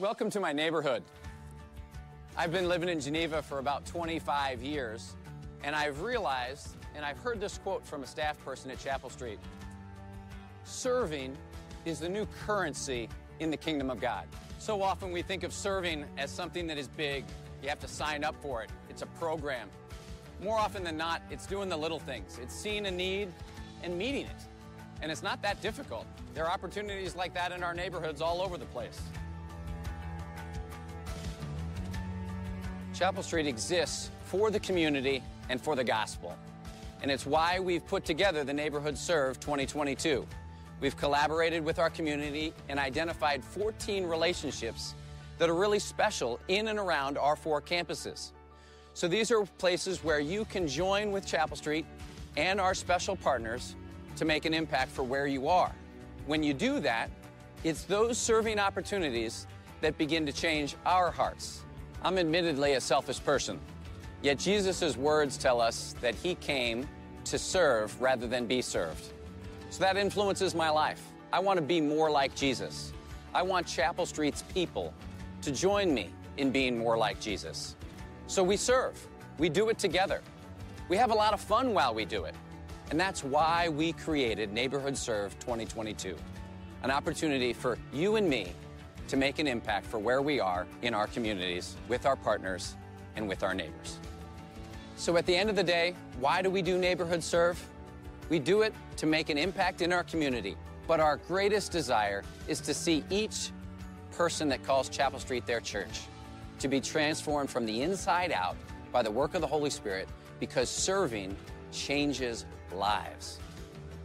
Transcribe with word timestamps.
Welcome 0.00 0.30
to 0.30 0.40
my 0.40 0.54
neighborhood. 0.54 1.02
I've 2.34 2.50
been 2.50 2.68
living 2.68 2.88
in 2.88 3.00
Geneva 3.00 3.42
for 3.42 3.58
about 3.58 3.84
25 3.84 4.62
years, 4.62 5.14
and 5.62 5.76
I've 5.76 6.00
realized, 6.00 6.74
and 6.94 7.04
I've 7.04 7.18
heard 7.18 7.38
this 7.38 7.58
quote 7.58 7.86
from 7.86 8.02
a 8.02 8.06
staff 8.06 8.42
person 8.42 8.70
at 8.70 8.78
Chapel 8.78 9.10
Street 9.10 9.38
serving 10.64 11.36
is 11.84 12.00
the 12.00 12.08
new 12.08 12.26
currency 12.46 13.10
in 13.40 13.50
the 13.50 13.58
kingdom 13.58 13.90
of 13.90 14.00
God. 14.00 14.24
So 14.58 14.80
often 14.80 15.12
we 15.12 15.20
think 15.20 15.42
of 15.42 15.52
serving 15.52 16.06
as 16.16 16.30
something 16.30 16.66
that 16.68 16.78
is 16.78 16.88
big. 16.88 17.26
You 17.62 17.68
have 17.68 17.80
to 17.80 17.88
sign 17.88 18.24
up 18.24 18.36
for 18.40 18.62
it, 18.62 18.70
it's 18.88 19.02
a 19.02 19.06
program. 19.06 19.68
More 20.42 20.56
often 20.56 20.82
than 20.82 20.96
not, 20.96 21.20
it's 21.30 21.44
doing 21.44 21.68
the 21.68 21.76
little 21.76 22.00
things, 22.00 22.38
it's 22.40 22.54
seeing 22.54 22.86
a 22.86 22.90
need 22.90 23.30
and 23.82 23.98
meeting 23.98 24.24
it. 24.24 24.42
And 25.02 25.12
it's 25.12 25.22
not 25.22 25.42
that 25.42 25.60
difficult. 25.60 26.06
There 26.32 26.46
are 26.46 26.50
opportunities 26.50 27.14
like 27.14 27.34
that 27.34 27.52
in 27.52 27.62
our 27.62 27.74
neighborhoods 27.74 28.22
all 28.22 28.40
over 28.40 28.56
the 28.56 28.64
place. 28.64 28.98
Chapel 33.00 33.22
Street 33.22 33.46
exists 33.46 34.10
for 34.26 34.50
the 34.50 34.60
community 34.60 35.22
and 35.48 35.58
for 35.58 35.74
the 35.74 35.82
gospel. 35.82 36.36
And 37.00 37.10
it's 37.10 37.24
why 37.24 37.58
we've 37.58 37.86
put 37.86 38.04
together 38.04 38.44
the 38.44 38.52
Neighborhood 38.52 38.98
Serve 38.98 39.40
2022. 39.40 40.26
We've 40.82 40.96
collaborated 40.98 41.64
with 41.64 41.78
our 41.78 41.88
community 41.88 42.52
and 42.68 42.78
identified 42.78 43.42
14 43.42 44.04
relationships 44.04 44.94
that 45.38 45.48
are 45.48 45.54
really 45.54 45.78
special 45.78 46.38
in 46.48 46.68
and 46.68 46.78
around 46.78 47.16
our 47.16 47.36
four 47.36 47.62
campuses. 47.62 48.32
So 48.92 49.08
these 49.08 49.30
are 49.30 49.46
places 49.56 50.04
where 50.04 50.20
you 50.20 50.44
can 50.44 50.68
join 50.68 51.10
with 51.10 51.24
Chapel 51.24 51.56
Street 51.56 51.86
and 52.36 52.60
our 52.60 52.74
special 52.74 53.16
partners 53.16 53.76
to 54.16 54.26
make 54.26 54.44
an 54.44 54.52
impact 54.52 54.90
for 54.90 55.04
where 55.04 55.26
you 55.26 55.48
are. 55.48 55.72
When 56.26 56.42
you 56.42 56.52
do 56.52 56.80
that, 56.80 57.08
it's 57.64 57.84
those 57.84 58.18
serving 58.18 58.58
opportunities 58.58 59.46
that 59.80 59.96
begin 59.96 60.26
to 60.26 60.32
change 60.34 60.76
our 60.84 61.10
hearts. 61.10 61.64
I'm 62.02 62.16
admittedly 62.16 62.74
a 62.74 62.80
selfish 62.80 63.22
person, 63.22 63.60
yet 64.22 64.38
Jesus' 64.38 64.96
words 64.96 65.36
tell 65.36 65.60
us 65.60 65.94
that 66.00 66.14
he 66.14 66.34
came 66.36 66.88
to 67.24 67.38
serve 67.38 68.00
rather 68.00 68.26
than 68.26 68.46
be 68.46 68.62
served. 68.62 69.12
So 69.68 69.80
that 69.80 69.96
influences 69.96 70.54
my 70.54 70.70
life. 70.70 71.02
I 71.32 71.40
want 71.40 71.58
to 71.58 71.62
be 71.62 71.80
more 71.80 72.10
like 72.10 72.34
Jesus. 72.34 72.92
I 73.34 73.42
want 73.42 73.66
Chapel 73.66 74.06
Street's 74.06 74.42
people 74.42 74.94
to 75.42 75.52
join 75.52 75.92
me 75.92 76.10
in 76.38 76.50
being 76.50 76.78
more 76.78 76.96
like 76.96 77.20
Jesus. 77.20 77.76
So 78.26 78.42
we 78.42 78.56
serve, 78.56 79.06
we 79.38 79.48
do 79.48 79.68
it 79.68 79.78
together. 79.78 80.22
We 80.88 80.96
have 80.96 81.10
a 81.10 81.14
lot 81.14 81.34
of 81.34 81.40
fun 81.40 81.74
while 81.74 81.94
we 81.94 82.04
do 82.04 82.24
it. 82.24 82.34
And 82.90 82.98
that's 82.98 83.22
why 83.22 83.68
we 83.68 83.92
created 83.92 84.52
Neighborhood 84.52 84.96
Serve 84.96 85.38
2022, 85.38 86.16
an 86.82 86.90
opportunity 86.90 87.52
for 87.52 87.78
you 87.92 88.16
and 88.16 88.28
me 88.28 88.52
to 89.10 89.16
make 89.16 89.40
an 89.40 89.48
impact 89.48 89.86
for 89.86 89.98
where 89.98 90.22
we 90.22 90.38
are 90.38 90.68
in 90.82 90.94
our 90.94 91.08
communities 91.08 91.76
with 91.88 92.06
our 92.06 92.14
partners 92.14 92.76
and 93.16 93.28
with 93.28 93.42
our 93.42 93.52
neighbors. 93.52 93.98
So 94.96 95.16
at 95.16 95.26
the 95.26 95.34
end 95.34 95.50
of 95.50 95.56
the 95.56 95.64
day, 95.64 95.96
why 96.20 96.42
do 96.42 96.48
we 96.48 96.62
do 96.62 96.78
Neighborhood 96.78 97.24
Serve? 97.24 97.60
We 98.28 98.38
do 98.38 98.62
it 98.62 98.72
to 98.98 99.06
make 99.06 99.28
an 99.28 99.36
impact 99.36 99.82
in 99.82 99.92
our 99.92 100.04
community, 100.04 100.56
but 100.86 101.00
our 101.00 101.16
greatest 101.16 101.72
desire 101.72 102.22
is 102.46 102.60
to 102.60 102.72
see 102.72 103.02
each 103.10 103.50
person 104.12 104.48
that 104.50 104.62
calls 104.62 104.88
Chapel 104.88 105.18
Street 105.18 105.44
their 105.44 105.60
church 105.60 106.02
to 106.60 106.68
be 106.68 106.80
transformed 106.80 107.50
from 107.50 107.66
the 107.66 107.82
inside 107.82 108.30
out 108.30 108.56
by 108.92 109.02
the 109.02 109.10
work 109.10 109.34
of 109.34 109.40
the 109.40 109.46
Holy 109.46 109.70
Spirit 109.70 110.08
because 110.38 110.70
serving 110.70 111.36
changes 111.72 112.46
lives. 112.72 113.40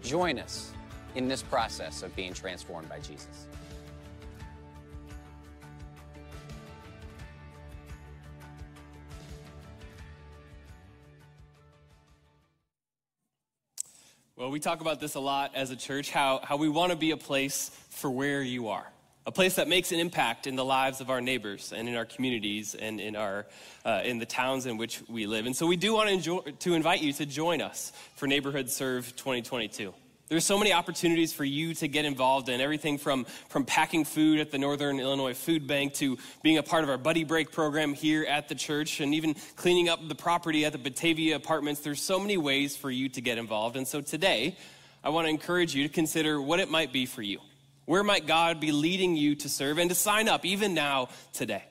Join 0.02 0.40
us 0.40 0.72
in 1.14 1.28
this 1.28 1.44
process 1.44 2.02
of 2.02 2.16
being 2.16 2.34
transformed 2.34 2.90
by 2.90 2.98
Jesus. 3.00 3.46
Well, 14.46 14.52
we 14.52 14.60
talk 14.60 14.80
about 14.80 15.00
this 15.00 15.16
a 15.16 15.20
lot 15.20 15.56
as 15.56 15.72
a 15.72 15.76
church 15.76 16.12
how, 16.12 16.40
how 16.44 16.58
we 16.58 16.70
want 16.70 16.92
to 16.92 16.96
be 16.96 17.10
a 17.10 17.18
place 17.18 17.72
for 17.90 18.12
where 18.12 18.44
you 18.44 18.68
are, 18.68 18.86
a 19.26 19.32
place 19.32 19.56
that 19.56 19.68
makes 19.68 19.92
an 19.92 20.00
impact 20.00 20.46
in 20.46 20.56
the 20.56 20.64
lives 20.64 21.02
of 21.02 21.10
our 21.10 21.20
neighbors 21.20 21.74
and 21.76 21.90
in 21.90 21.96
our 21.96 22.06
communities 22.06 22.76
and 22.76 23.02
in, 23.02 23.16
our, 23.16 23.48
uh, 23.86 24.04
in 24.06 24.20
the 24.20 24.26
towns 24.28 24.68
in 24.68 24.78
which 24.78 25.02
we 25.10 25.26
live. 25.26 25.48
And 25.48 25.56
so 25.56 25.66
we 25.66 25.78
do 25.78 25.96
want 25.96 26.10
to, 26.10 26.14
enjoy, 26.14 26.40
to 26.60 26.76
invite 26.76 27.02
you 27.02 27.12
to 27.14 27.26
join 27.26 27.60
us 27.60 27.92
for 28.18 28.28
Neighborhood 28.28 28.70
Serve 28.70 29.16
2022. 29.16 29.96
There's 30.28 30.46
so 30.46 30.58
many 30.58 30.74
opportunities 30.74 31.34
for 31.34 31.44
you 31.44 31.76
to 31.76 31.88
get 31.88 32.04
involved 32.04 32.50
in 32.50 32.60
everything 32.60 32.98
from, 32.98 33.26
from 33.48 33.64
packing 33.64 34.06
food 34.06 34.40
at 34.40 34.50
the 34.50 34.58
Northern 34.58 35.00
Illinois 35.00 35.36
Food 35.36 35.68
Bank 35.68 35.94
to 35.96 36.18
being 36.42 36.58
a 36.58 36.64
part 36.64 36.84
of 36.84 36.90
our 36.90 36.98
Buddy 36.98 37.24
Break 37.24 37.52
program 37.52 37.94
here 37.94 38.24
at 38.24 38.50
the 38.50 38.56
church 38.56 39.02
and 39.02 39.14
even 39.14 39.36
cleaning 39.56 39.88
up 39.88 40.08
the 40.08 40.16
property 40.16 40.66
at 40.66 40.72
the 40.72 40.80
Batavia 40.80 41.36
apartments. 41.36 41.82
There's 41.82 42.02
so 42.02 42.20
many 42.20 42.38
ways 42.38 42.76
for 42.76 42.90
you 42.90 43.08
to 43.10 43.22
get 43.22 43.38
involved. 43.38 43.78
And 43.78 43.88
so 43.88 44.02
today, 44.02 44.58
I 45.04 45.10
want 45.10 45.26
to 45.26 45.30
encourage 45.30 45.76
you 45.76 45.84
to 45.84 45.94
consider 45.94 46.42
what 46.42 46.60
it 46.60 46.72
might 46.72 46.92
be 46.92 47.06
for 47.06 47.22
you. 47.22 47.40
Where 47.86 48.04
might 48.04 48.26
God 48.26 48.60
be 48.60 48.72
leading 48.72 49.16
you 49.16 49.36
to 49.36 49.50
serve 49.50 49.78
and 49.78 49.92
to 49.92 49.96
sign 49.96 50.28
up 50.28 50.44
even 50.44 50.74
now 50.74 51.10
today? 51.34 51.64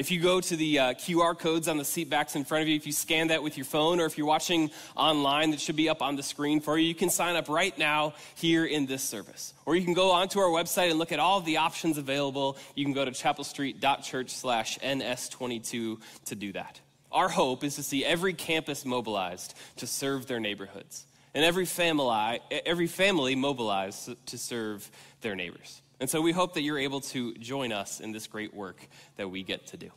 If 0.00 0.10
you 0.10 0.18
go 0.18 0.40
to 0.40 0.56
the 0.56 0.78
uh, 0.78 0.94
QR 0.94 1.38
codes 1.38 1.68
on 1.68 1.76
the 1.76 1.84
seat 1.84 2.08
backs 2.08 2.34
in 2.34 2.44
front 2.44 2.62
of 2.62 2.68
you, 2.68 2.74
if 2.74 2.86
you 2.86 2.92
scan 2.92 3.28
that 3.28 3.42
with 3.42 3.58
your 3.58 3.66
phone, 3.66 4.00
or 4.00 4.06
if 4.06 4.16
you're 4.16 4.26
watching 4.26 4.70
online, 4.96 5.50
that 5.50 5.60
should 5.60 5.76
be 5.76 5.90
up 5.90 6.00
on 6.00 6.16
the 6.16 6.22
screen 6.22 6.62
for 6.62 6.78
you, 6.78 6.88
you 6.88 6.94
can 6.94 7.10
sign 7.10 7.36
up 7.36 7.50
right 7.50 7.76
now 7.76 8.14
here 8.34 8.64
in 8.64 8.86
this 8.86 9.02
service. 9.02 9.52
Or 9.66 9.76
you 9.76 9.84
can 9.84 9.92
go 9.92 10.10
onto 10.12 10.38
our 10.38 10.48
website 10.48 10.88
and 10.88 10.98
look 10.98 11.12
at 11.12 11.18
all 11.18 11.36
of 11.36 11.44
the 11.44 11.58
options 11.58 11.98
available. 11.98 12.56
You 12.74 12.86
can 12.86 12.94
go 12.94 13.04
to 13.04 13.10
chapelstreet.church 13.10 14.30
slash 14.30 14.78
NS22 14.78 16.00
to 16.24 16.34
do 16.34 16.52
that. 16.52 16.80
Our 17.12 17.28
hope 17.28 17.62
is 17.62 17.76
to 17.76 17.82
see 17.82 18.02
every 18.02 18.32
campus 18.32 18.86
mobilized 18.86 19.52
to 19.76 19.86
serve 19.86 20.26
their 20.28 20.40
neighborhoods 20.40 21.04
and 21.34 21.44
every 21.44 21.66
family, 21.66 22.40
every 22.64 22.86
family 22.86 23.34
mobilized 23.34 24.14
to 24.24 24.38
serve 24.38 24.90
their 25.20 25.34
neighbors. 25.34 25.82
And 26.00 26.08
so 26.08 26.22
we 26.22 26.32
hope 26.32 26.54
that 26.54 26.62
you're 26.62 26.78
able 26.78 27.02
to 27.02 27.34
join 27.34 27.72
us 27.72 28.00
in 28.00 28.10
this 28.10 28.26
great 28.26 28.54
work 28.54 28.88
that 29.16 29.28
we 29.30 29.42
get 29.42 29.66
to 29.68 29.76
do. 29.76 29.90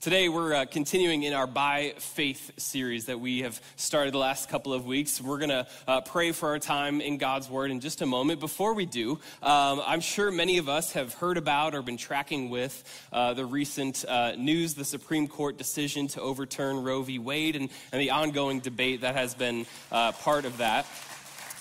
Today, 0.00 0.28
we're 0.28 0.54
uh, 0.54 0.66
continuing 0.66 1.24
in 1.24 1.32
our 1.32 1.48
By 1.48 1.94
Faith 1.98 2.52
series 2.58 3.06
that 3.06 3.18
we 3.18 3.40
have 3.40 3.60
started 3.74 4.14
the 4.14 4.18
last 4.18 4.48
couple 4.48 4.72
of 4.72 4.86
weeks. 4.86 5.20
We're 5.20 5.38
going 5.38 5.50
to 5.50 5.66
uh, 5.88 6.02
pray 6.02 6.30
for 6.30 6.50
our 6.50 6.60
time 6.60 7.00
in 7.00 7.18
God's 7.18 7.50
Word 7.50 7.72
in 7.72 7.80
just 7.80 8.02
a 8.02 8.06
moment. 8.06 8.38
Before 8.38 8.72
we 8.72 8.86
do, 8.86 9.18
um, 9.42 9.82
I'm 9.84 10.00
sure 10.00 10.30
many 10.30 10.58
of 10.58 10.68
us 10.68 10.92
have 10.92 11.14
heard 11.14 11.38
about 11.38 11.74
or 11.74 11.82
been 11.82 11.96
tracking 11.96 12.48
with 12.48 12.84
uh, 13.12 13.34
the 13.34 13.44
recent 13.44 14.04
uh, 14.06 14.36
news, 14.36 14.74
the 14.74 14.84
Supreme 14.84 15.26
Court 15.26 15.58
decision 15.58 16.06
to 16.08 16.20
overturn 16.20 16.84
Roe 16.84 17.02
v. 17.02 17.18
Wade, 17.18 17.56
and, 17.56 17.68
and 17.90 18.00
the 18.00 18.10
ongoing 18.10 18.60
debate 18.60 19.00
that 19.00 19.16
has 19.16 19.34
been 19.34 19.66
uh, 19.90 20.12
part 20.12 20.44
of 20.44 20.58
that. 20.58 20.86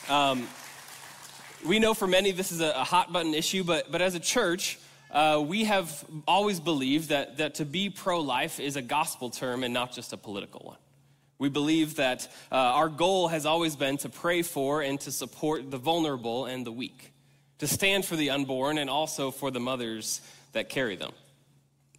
Um, 0.07 0.47
we 1.65 1.79
know 1.79 1.93
for 1.93 2.07
many 2.07 2.31
this 2.31 2.51
is 2.51 2.61
a, 2.61 2.83
hot 2.83 3.11
button 3.11 3.33
issue, 3.33 3.63
but, 3.63 3.91
but 3.91 4.01
as 4.01 4.15
a 4.15 4.19
church, 4.19 4.77
uh, 5.11 5.43
we 5.45 5.63
have 5.63 6.05
always 6.27 6.59
believed 6.59 7.09
that, 7.09 7.37
that 7.37 7.55
to 7.55 7.65
be 7.65 7.89
pro 7.89 8.19
life 8.19 8.59
is 8.59 8.75
a 8.75 8.81
gospel 8.81 9.29
term 9.29 9.63
and 9.63 9.73
not 9.73 9.91
just 9.91 10.13
a 10.13 10.17
political 10.17 10.61
one. 10.65 10.77
We 11.37 11.49
believe 11.49 11.95
that 11.95 12.27
uh, 12.51 12.55
our 12.55 12.89
goal 12.89 13.27
has 13.27 13.45
always 13.45 13.75
been 13.75 13.97
to 13.97 14.09
pray 14.09 14.41
for 14.41 14.81
and 14.81 14.99
to 15.01 15.11
support 15.11 15.69
the 15.69 15.77
vulnerable 15.77 16.45
and 16.45 16.65
the 16.65 16.71
weak, 16.71 17.13
to 17.59 17.67
stand 17.67 18.05
for 18.05 18.15
the 18.15 18.29
unborn 18.29 18.77
and 18.77 18.89
also 18.89 19.31
for 19.31 19.51
the 19.51 19.59
mothers 19.59 20.21
that 20.53 20.69
carry 20.69 20.95
them. 20.95 21.11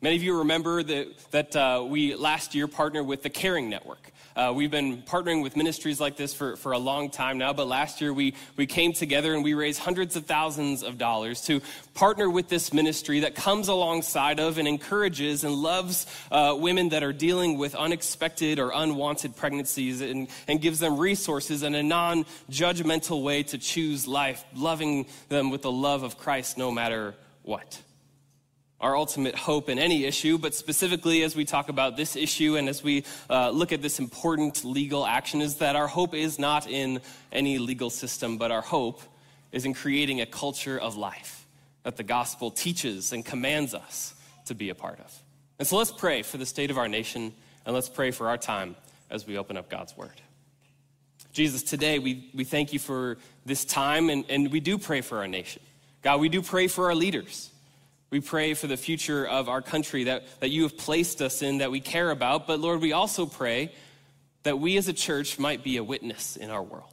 Many 0.03 0.17
of 0.17 0.23
you 0.23 0.39
remember 0.39 0.83
that, 0.83 1.31
that 1.31 1.57
uh, 1.57 1.83
we 1.89 2.15
last 2.15 2.55
year 2.55 2.69
partnered 2.69 3.07
with 3.07 3.23
the 3.23 3.31
Caring 3.31 3.71
Network. 3.71 4.13
Uh, 4.37 4.53
we've 4.55 4.71
been 4.71 5.01
partnering 5.01 5.43
with 5.43 5.57
ministries 5.57 5.99
like 5.99 6.19
this 6.19 6.35
for, 6.35 6.57
for 6.57 6.73
a 6.73 6.79
long 6.79 7.09
time 7.09 7.39
now, 7.39 7.55
but 7.55 7.67
last 7.67 8.03
year 8.03 8.13
we, 8.13 8.35
we 8.57 8.67
came 8.67 8.93
together 8.93 9.33
and 9.33 9.43
we 9.43 9.55
raised 9.55 9.81
hundreds 9.81 10.15
of 10.15 10.27
thousands 10.27 10.83
of 10.83 10.99
dollars 10.99 11.41
to 11.41 11.63
partner 11.95 12.29
with 12.29 12.51
this 12.51 12.75
ministry 12.75 13.21
that 13.21 13.35
comes 13.35 13.69
alongside 13.69 14.39
of 14.39 14.59
and 14.59 14.69
encourages 14.69 15.45
and 15.45 15.55
loves 15.55 16.07
uh, 16.31 16.55
women 16.59 16.91
that 16.91 17.03
are 17.03 17.15
dealing 17.15 17.57
with 17.57 17.75
unexpected 17.75 18.59
or 18.59 18.73
unwanted 18.75 19.35
pregnancies 19.35 20.03
and, 20.03 20.29
and 20.47 20.61
gives 20.61 20.79
them 20.79 20.99
resources 20.99 21.63
and 21.63 21.75
a 21.75 21.83
non 21.83 22.27
judgmental 22.51 23.23
way 23.23 23.43
to 23.43 23.57
choose 23.57 24.07
life, 24.07 24.45
loving 24.55 25.07
them 25.31 25.51
with 25.51 25.63
the 25.63 25.73
love 25.73 26.03
of 26.03 26.19
Christ 26.19 26.59
no 26.59 26.71
matter 26.71 27.15
what 27.45 27.81
our 28.81 28.97
ultimate 28.97 29.35
hope 29.35 29.69
in 29.69 29.79
any 29.79 30.05
issue, 30.05 30.37
but 30.37 30.55
specifically 30.55 31.23
as 31.23 31.35
we 31.35 31.45
talk 31.45 31.69
about 31.69 31.97
this 31.97 32.15
issue 32.15 32.57
and 32.57 32.69
as 32.69 32.83
we 32.83 33.05
uh, 33.31 33.51
look 33.51 33.73
at 33.73 33.81
this 33.81 33.99
important 33.99 34.65
legal 34.65 35.07
action, 35.07 35.41
is 35.41 35.57
that 35.57 35.77
our 35.77 35.87
hope 35.87 36.15
is 36.15 36.39
not 36.39 36.69
in 36.69 37.01
any 37.33 37.59
legal 37.59 37.89
system, 37.89 38.37
but 38.37 38.51
our 38.51 38.61
hope 38.61 39.01
is 39.53 39.65
in 39.65 39.73
creating 39.73 40.21
a 40.21 40.27
culture 40.27 40.79
of 40.79 40.97
life 40.97 41.47
that 41.85 41.97
the 41.97 42.03
gospel 42.03 42.51
teaches 42.51 43.13
and 43.13 43.25
commands 43.25 43.73
us 43.73 44.15
to 44.45 44.55
be 44.55 44.71
a 44.71 44.75
part 44.75 44.99
of. 45.01 45.23
And 45.59 45.67
so 45.67 45.77
let's 45.77 45.93
pray 45.93 46.23
for 46.23 46.37
the 46.37 46.47
state 46.47 46.71
of 46.71 46.79
our 46.79 46.89
nation 46.89 47.33
and 47.65 47.75
let's 47.75 47.89
pray 47.89 48.11
for 48.11 48.29
our 48.29 48.37
time 48.37 48.77
as 49.09 49.27
we 49.27 49.39
open 49.39 49.57
up 49.57 49.71
God's 49.71 49.97
word. 49.97 50.21
Jesus, 51.33 51.63
today 51.63 51.99
we, 51.99 52.31
we 52.35 52.45
thank 52.45 52.73
you 52.73 52.79
for 52.79 53.19
this 53.45 53.65
time 53.65 54.11
and, 54.11 54.25
and 54.29 54.51
we 54.51 54.61
do 54.61 54.79
pray 54.79 55.01
for 55.01 55.19
our 55.19 55.29
nation. 55.29 55.63
God, 56.03 56.21
we 56.21 56.29
do 56.29 56.43
pray 56.43 56.67
for 56.67 56.87
our 56.87 56.95
leaders. 56.95 57.51
We 58.11 58.21
pray 58.21 58.55
for 58.55 58.67
the 58.67 58.77
future 58.77 59.27
of 59.27 59.49
our 59.49 59.63
country 59.63 60.05
that, 60.05 60.41
that 60.41 60.51
you 60.51 60.63
have 60.63 60.79
placed 60.79 61.21
us 61.21 61.43
in, 61.43 61.59
that 61.59 61.71
we 61.71 61.81
care 61.81 62.11
about. 62.11 62.47
But 62.47 62.61
Lord, 62.61 62.81
we 62.81 62.93
also 62.93 63.27
pray 63.27 63.73
that 64.45 64.59
we 64.59 64.77
as 64.77 64.87
a 64.87 64.93
church 64.93 65.39
might 65.39 65.65
be 65.65 65.77
a 65.77 65.85
witness 65.85 66.37
in 66.37 66.51
our 66.51 66.63
world. 66.63 66.93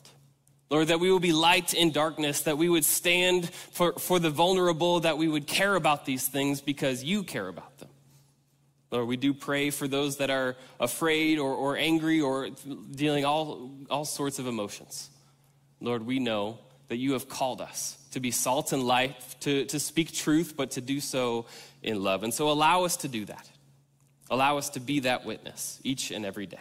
Lord, 0.71 0.87
that 0.87 0.99
we 0.99 1.11
will 1.11 1.19
be 1.19 1.33
light 1.33 1.75
in 1.75 1.91
darkness, 1.91 2.41
that 2.41 2.57
we 2.57 2.67
would 2.67 2.83
stand 2.83 3.47
for, 3.53 3.93
for 3.93 4.17
the 4.17 4.31
vulnerable, 4.31 5.01
that 5.01 5.19
we 5.19 5.27
would 5.27 5.45
care 5.45 5.75
about 5.75 6.05
these 6.05 6.27
things 6.27 6.61
because 6.61 7.03
you 7.03 7.21
care 7.21 7.47
about 7.47 7.77
them. 7.77 7.89
Lord, 8.89 9.07
we 9.07 9.17
do 9.17 9.35
pray 9.35 9.69
for 9.69 9.87
those 9.87 10.17
that 10.17 10.31
are 10.31 10.55
afraid 10.79 11.37
or, 11.37 11.53
or 11.53 11.77
angry 11.77 12.21
or 12.21 12.49
dealing 12.91 13.23
all, 13.23 13.71
all 13.89 14.05
sorts 14.05 14.39
of 14.39 14.47
emotions. 14.47 15.11
Lord, 15.79 16.05
we 16.05 16.17
know 16.17 16.57
that 16.87 16.97
you 16.97 17.13
have 17.13 17.29
called 17.29 17.61
us 17.61 17.97
to 18.13 18.19
be 18.19 18.31
salt 18.31 18.71
and 18.71 18.83
light, 18.83 19.15
to, 19.41 19.65
to 19.65 19.79
speak 19.79 20.11
truth, 20.11 20.55
but 20.55 20.71
to 20.71 20.81
do 20.81 20.99
so 20.99 21.45
in 21.81 22.01
love. 22.01 22.23
And 22.23 22.33
so 22.33 22.49
allow 22.49 22.85
us 22.85 22.97
to 22.97 23.07
do 23.07 23.25
that. 23.25 23.49
Allow 24.29 24.57
us 24.57 24.69
to 24.71 24.79
be 24.79 25.01
that 25.01 25.25
witness 25.25 25.79
each 25.83 26.11
and 26.11 26.25
every 26.25 26.45
day. 26.45 26.57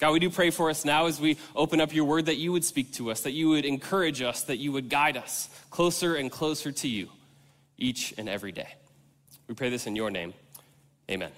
God, 0.00 0.12
we 0.12 0.20
do 0.20 0.30
pray 0.30 0.50
for 0.50 0.70
us 0.70 0.84
now 0.84 1.06
as 1.06 1.20
we 1.20 1.38
open 1.56 1.80
up 1.80 1.92
your 1.92 2.04
word 2.04 2.26
that 2.26 2.36
you 2.36 2.52
would 2.52 2.64
speak 2.64 2.92
to 2.94 3.10
us, 3.10 3.22
that 3.22 3.32
you 3.32 3.48
would 3.48 3.64
encourage 3.64 4.22
us, 4.22 4.42
that 4.44 4.58
you 4.58 4.72
would 4.72 4.88
guide 4.88 5.16
us 5.16 5.48
closer 5.70 6.14
and 6.14 6.30
closer 6.30 6.70
to 6.70 6.88
you 6.88 7.08
each 7.76 8.14
and 8.16 8.28
every 8.28 8.52
day. 8.52 8.68
We 9.48 9.54
pray 9.54 9.70
this 9.70 9.86
in 9.86 9.96
your 9.96 10.10
name. 10.10 10.34
Amen. 11.10 11.30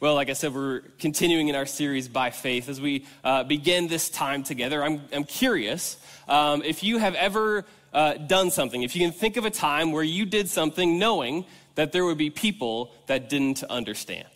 Well, 0.00 0.14
like 0.14 0.30
I 0.30 0.32
said, 0.32 0.54
we're 0.54 0.80
continuing 0.98 1.48
in 1.48 1.54
our 1.54 1.66
series 1.66 2.08
by 2.08 2.30
faith. 2.30 2.70
As 2.70 2.80
we 2.80 3.04
uh, 3.22 3.44
begin 3.44 3.86
this 3.86 4.08
time 4.08 4.42
together, 4.42 4.82
I'm, 4.82 5.02
I'm 5.12 5.24
curious 5.24 5.98
um, 6.26 6.62
if 6.62 6.82
you 6.82 6.96
have 6.96 7.14
ever 7.16 7.66
uh, 7.92 8.14
done 8.14 8.50
something, 8.50 8.82
if 8.82 8.96
you 8.96 9.02
can 9.02 9.12
think 9.12 9.36
of 9.36 9.44
a 9.44 9.50
time 9.50 9.92
where 9.92 10.02
you 10.02 10.24
did 10.24 10.48
something 10.48 10.98
knowing 10.98 11.44
that 11.74 11.92
there 11.92 12.06
would 12.06 12.16
be 12.16 12.30
people 12.30 12.94
that 13.08 13.28
didn't 13.28 13.62
understand. 13.64 14.26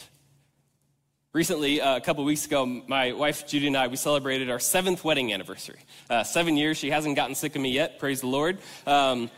Recently, 1.33 1.81
uh, 1.81 1.97
a 1.97 2.01
couple 2.03 2.23
weeks 2.27 2.45
ago, 2.45 2.67
my 2.67 3.13
wife 3.13 3.47
Judy 3.47 3.69
and 3.69 3.77
I, 3.79 3.87
we 3.87 3.97
celebrated 3.97 4.51
our 4.51 4.61
seventh 4.61 5.03
wedding 5.03 5.33
anniversary. 5.33 5.81
Uh, 6.11 6.25
seven 6.25 6.59
years, 6.59 6.77
she 6.77 6.91
hasn't 6.91 7.17
gotten 7.17 7.35
sick 7.35 7.57
of 7.57 7.63
me 7.63 7.71
yet, 7.71 7.99
praise 7.99 8.21
the 8.21 8.27
Lord. 8.27 8.59
Um, 8.87 9.31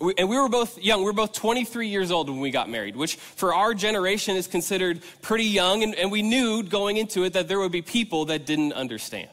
we, 0.00 0.14
and 0.18 0.28
we 0.28 0.38
were 0.38 0.48
both 0.48 0.78
young. 0.78 1.00
We 1.00 1.06
were 1.06 1.12
both 1.12 1.32
23 1.32 1.88
years 1.88 2.10
old 2.10 2.28
when 2.28 2.40
we 2.40 2.50
got 2.50 2.68
married, 2.68 2.96
which 2.96 3.16
for 3.16 3.54
our 3.54 3.74
generation 3.74 4.36
is 4.36 4.46
considered 4.46 5.02
pretty 5.22 5.44
young. 5.44 5.82
And, 5.82 5.94
and 5.94 6.10
we 6.10 6.22
knew 6.22 6.62
going 6.62 6.96
into 6.96 7.24
it 7.24 7.34
that 7.34 7.48
there 7.48 7.58
would 7.58 7.72
be 7.72 7.82
people 7.82 8.26
that 8.26 8.46
didn't 8.46 8.72
understand. 8.72 9.30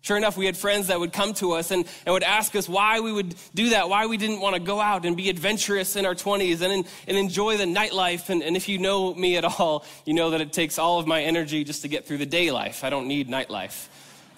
Sure 0.00 0.16
enough, 0.16 0.36
we 0.36 0.46
had 0.46 0.56
friends 0.56 0.88
that 0.88 0.98
would 0.98 1.12
come 1.12 1.32
to 1.34 1.52
us 1.52 1.70
and, 1.70 1.86
and 2.04 2.12
would 2.12 2.24
ask 2.24 2.56
us 2.56 2.68
why 2.68 2.98
we 2.98 3.12
would 3.12 3.36
do 3.54 3.68
that, 3.68 3.88
why 3.88 4.06
we 4.06 4.16
didn't 4.16 4.40
want 4.40 4.56
to 4.56 4.60
go 4.60 4.80
out 4.80 5.04
and 5.04 5.16
be 5.16 5.30
adventurous 5.30 5.94
in 5.94 6.04
our 6.04 6.14
20s 6.16 6.60
and, 6.60 6.84
and 7.06 7.16
enjoy 7.16 7.56
the 7.56 7.66
nightlife. 7.66 8.28
And, 8.28 8.42
and 8.42 8.56
if 8.56 8.68
you 8.68 8.78
know 8.78 9.14
me 9.14 9.36
at 9.36 9.44
all, 9.44 9.84
you 10.04 10.14
know 10.14 10.30
that 10.30 10.40
it 10.40 10.52
takes 10.52 10.76
all 10.76 10.98
of 10.98 11.06
my 11.06 11.22
energy 11.22 11.62
just 11.62 11.82
to 11.82 11.88
get 11.88 12.04
through 12.04 12.18
the 12.18 12.26
day 12.26 12.50
life. 12.50 12.82
I 12.82 12.90
don't 12.90 13.06
need 13.06 13.28
nightlife. 13.28 13.86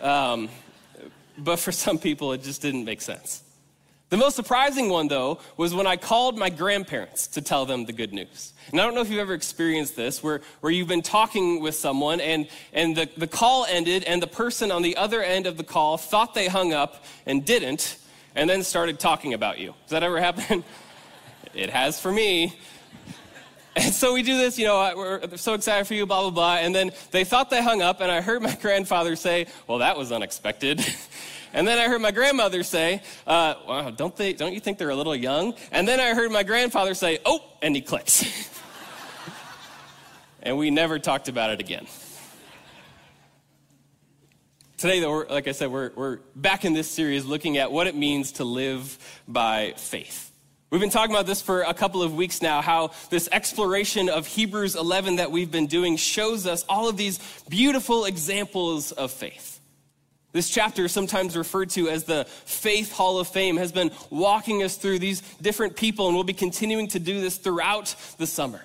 Um, 0.03 0.51
but 1.39 1.59
for 1.59 1.73
some 1.73 1.97
people, 1.97 2.33
it 2.33 2.43
just 2.43 2.61
didn't 2.61 2.85
make 2.85 3.01
sense. 3.01 3.44
The 4.15 4.19
most 4.19 4.37
surprising 4.37 4.91
one, 4.91 5.09
though, 5.09 5.41
was 5.57 5.75
when 5.75 5.89
I 5.89 5.97
called 5.97 6.39
my 6.39 6.49
grandparents 6.49 7.27
to 7.27 7.43
tell 7.43 7.67
them 7.67 7.85
the 7.85 7.93
good 7.93 8.13
news. 8.13 8.53
And 8.71 8.81
I 8.81 8.85
don't 8.85 8.95
know 8.95 9.01
if 9.01 9.11
you've 9.11 9.19
ever 9.19 9.35
experienced 9.35 9.97
this, 9.97 10.23
where, 10.23 10.41
where 10.61 10.71
you've 10.71 10.87
been 10.87 11.03
talking 11.03 11.61
with 11.61 11.75
someone 11.75 12.21
and, 12.21 12.47
and 12.73 12.97
the, 12.97 13.09
the 13.17 13.27
call 13.27 13.67
ended, 13.69 14.05
and 14.05 14.23
the 14.23 14.29
person 14.29 14.71
on 14.71 14.83
the 14.83 14.97
other 14.97 15.21
end 15.21 15.49
of 15.49 15.57
the 15.57 15.65
call 15.65 15.97
thought 15.97 16.33
they 16.33 16.47
hung 16.47 16.73
up 16.73 17.05
and 17.27 17.45
didn't, 17.45 17.97
and 18.37 18.49
then 18.49 18.63
started 18.63 19.01
talking 19.01 19.35
about 19.35 19.59
you. 19.59 19.75
Does 19.83 19.91
that 19.91 20.05
ever 20.05 20.21
happen? 20.21 20.63
it 21.53 21.71
has 21.71 22.01
for 22.01 22.13
me. 22.13 22.57
And 23.75 23.93
so 23.93 24.15
we 24.15 24.23
do 24.23 24.39
this, 24.39 24.61
you 24.61 24.67
know, 24.67 24.93
we're 24.97 25.37
so 25.37 25.55
excited 25.55 25.89
for 25.89 25.95
you, 25.95 26.07
blah, 26.07 26.21
blah, 26.21 26.31
blah. 26.31 26.57
And 26.59 26.73
then 26.73 26.93
they 27.11 27.25
thought 27.25 27.51
they 27.51 27.65
hung 27.65 27.83
up, 27.83 28.01
and 28.01 28.13
I 28.13 28.21
heard 28.21 28.43
my 28.43 28.55
grandfather 28.63 29.17
say, 29.17 29.49
Well, 29.67 29.79
that 29.79 29.99
was 29.99 30.13
unexpected. 30.13 30.87
And 31.55 31.69
then 31.69 31.79
I 31.79 31.87
heard 31.87 32.03
my 32.03 32.11
grandmother 32.11 32.65
say, 32.65 33.01
uh, 33.29 33.55
wow, 33.67 33.91
don't, 33.91 34.15
they, 34.17 34.33
don't 34.33 34.53
you 34.53 34.59
think 34.59 34.77
they're 34.77 34.91
a 34.91 34.97
little 34.97 35.15
young? 35.15 35.55
And 35.71 35.87
then 35.87 36.01
I 36.01 36.12
heard 36.12 36.33
my 36.33 36.43
grandfather 36.43 36.95
say, 36.95 37.21
oh, 37.25 37.45
and 37.62 37.77
he 37.77 37.81
clicks. 37.81 38.25
and 40.43 40.59
we 40.59 40.71
never 40.71 40.99
talked 40.99 41.29
about 41.29 41.51
it 41.51 41.61
again. 41.61 41.87
Today, 44.79 44.99
though, 44.99 45.25
like 45.31 45.47
I 45.47 45.53
said, 45.53 45.71
we're, 45.71 45.93
we're 45.95 46.19
back 46.35 46.65
in 46.65 46.73
this 46.73 46.91
series 46.91 47.25
looking 47.25 47.56
at 47.56 47.71
what 47.71 47.87
it 47.87 47.95
means 47.95 48.33
to 48.33 48.45
live 48.45 48.99
by 49.29 49.75
faith. 49.77 50.33
We've 50.71 50.81
been 50.81 50.91
talking 50.91 51.15
about 51.15 51.27
this 51.27 51.41
for 51.41 51.62
a 51.62 51.73
couple 51.73 52.03
of 52.03 52.17
weeks 52.17 52.43
now, 52.43 52.62
how 52.62 52.91
this 53.11 53.29
exploration 53.31 54.09
of 54.09 54.27
Hebrews 54.27 54.75
11 54.75 55.17
that 55.17 55.31
we've 55.31 55.53
been 55.53 55.69
doing 55.69 55.97
shows 55.97 56.49
us 56.49 56.65
all 56.69 56.89
of 56.89 56.97
these 56.97 57.21
beautiful 57.49 58.06
examples 58.06 58.91
of 58.91 59.12
faith. 59.12 59.54
This 60.35 60.51
chapter, 60.51 60.89
sometimes 60.89 61.37
referred 61.37 61.71
to 61.71 61.89
as 61.89 62.05
the 62.05 62.25
Faith 62.25 62.91
Hall 62.91 63.21
of 63.21 63.29
Fame, 63.29 63.57
has 63.57 63.71
been 63.71 63.93
walking 64.11 64.65
us 64.65 64.77
through 64.77 64.99
these 64.99 65.21
different 65.41 65.77
people, 65.77 66.09
and 66.09 66.17
we'll 66.17 66.25
be 66.25 66.33
continuing 66.33 66.89
to 66.89 66.99
do 66.99 67.21
this 67.21 67.37
throughout 67.37 67.95
the 68.19 68.27
summer. 68.27 68.61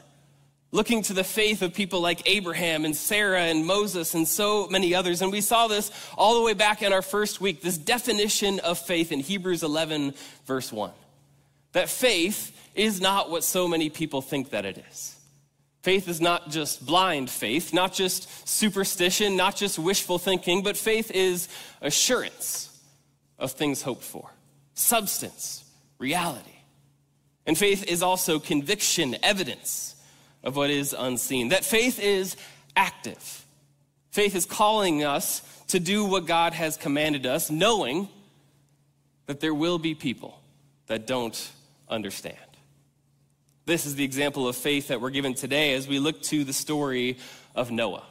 Looking 0.71 1.03
to 1.03 1.13
the 1.13 1.23
faith 1.23 1.61
of 1.61 1.75
people 1.75 2.01
like 2.01 2.27
Abraham 2.27 2.85
and 2.85 2.95
Sarah 2.95 3.43
and 3.43 3.67
Moses 3.67 4.15
and 4.15 4.27
so 4.27 4.67
many 4.69 4.95
others. 4.95 5.21
And 5.21 5.31
we 5.31 5.41
saw 5.41 5.67
this 5.67 5.91
all 6.17 6.39
the 6.39 6.41
way 6.43 6.55
back 6.55 6.81
in 6.81 6.91
our 6.91 7.03
first 7.03 7.39
week, 7.39 7.61
this 7.61 7.77
definition 7.77 8.59
of 8.61 8.79
faith 8.79 9.11
in 9.11 9.19
Hebrews 9.19 9.61
11, 9.61 10.15
verse 10.47 10.73
1. 10.73 10.91
That 11.73 11.87
faith 11.87 12.51
is 12.73 12.99
not 12.99 13.29
what 13.29 13.43
so 13.43 13.67
many 13.67 13.91
people 13.91 14.23
think 14.23 14.49
that 14.49 14.65
it 14.65 14.83
is. 14.89 15.18
Faith 15.81 16.09
is 16.09 16.19
not 16.19 16.49
just 16.49 16.85
blind 16.85 17.29
faith, 17.29 17.73
not 17.73 17.93
just 17.93 18.47
superstition, 18.47 19.37
not 19.37 19.55
just 19.55 19.79
wishful 19.79 20.19
thinking, 20.19 20.61
but 20.61 20.75
faith 20.75 21.09
is 21.11 21.47
assurance 21.81 22.77
of 23.37 23.53
things 23.53 23.81
hoped 23.81 24.03
for, 24.03 24.29
substance, 24.73 25.63
reality. 25.97 26.49
And 27.45 27.57
faith 27.57 27.85
is 27.85 28.03
also 28.03 28.39
conviction, 28.39 29.15
evidence 29.23 29.95
of 30.43 30.55
what 30.55 30.69
is 30.69 30.93
unseen. 30.97 31.49
That 31.49 31.63
faith 31.63 31.99
is 31.99 32.35
active. 32.75 33.45
Faith 34.11 34.35
is 34.35 34.45
calling 34.45 35.03
us 35.03 35.41
to 35.67 35.79
do 35.79 36.03
what 36.03 36.25
God 36.25 36.53
has 36.53 36.75
commanded 36.75 37.25
us, 37.25 37.49
knowing 37.49 38.09
that 39.27 39.39
there 39.39 39.53
will 39.53 39.79
be 39.79 39.95
people 39.95 40.41
that 40.87 41.07
don't 41.07 41.51
understand. 41.87 42.37
This 43.69 43.85
is 43.85 43.93
the 43.93 44.03
example 44.03 44.47
of 44.47 44.55
faith 44.55 44.87
that 44.87 44.99
we're 44.99 45.11
given 45.11 45.35
today 45.35 45.75
as 45.75 45.87
we 45.87 45.99
look 45.99 46.23
to 46.23 46.43
the 46.43 46.53
story 46.53 47.19
of 47.53 47.69
Noah. 47.69 48.03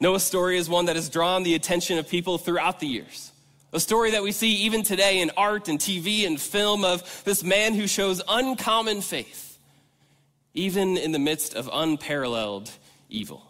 Noah's 0.00 0.24
story 0.24 0.58
is 0.58 0.68
one 0.68 0.86
that 0.86 0.96
has 0.96 1.08
drawn 1.08 1.44
the 1.44 1.54
attention 1.54 1.96
of 1.98 2.08
people 2.08 2.38
throughout 2.38 2.80
the 2.80 2.88
years. 2.88 3.30
A 3.72 3.78
story 3.78 4.10
that 4.10 4.24
we 4.24 4.32
see 4.32 4.52
even 4.64 4.82
today 4.82 5.20
in 5.20 5.30
art 5.36 5.68
and 5.68 5.78
TV 5.78 6.26
and 6.26 6.40
film 6.40 6.84
of 6.84 7.22
this 7.22 7.44
man 7.44 7.74
who 7.74 7.86
shows 7.86 8.20
uncommon 8.26 9.00
faith, 9.00 9.60
even 10.54 10.96
in 10.96 11.12
the 11.12 11.20
midst 11.20 11.54
of 11.54 11.70
unparalleled 11.72 12.68
evil. 13.08 13.46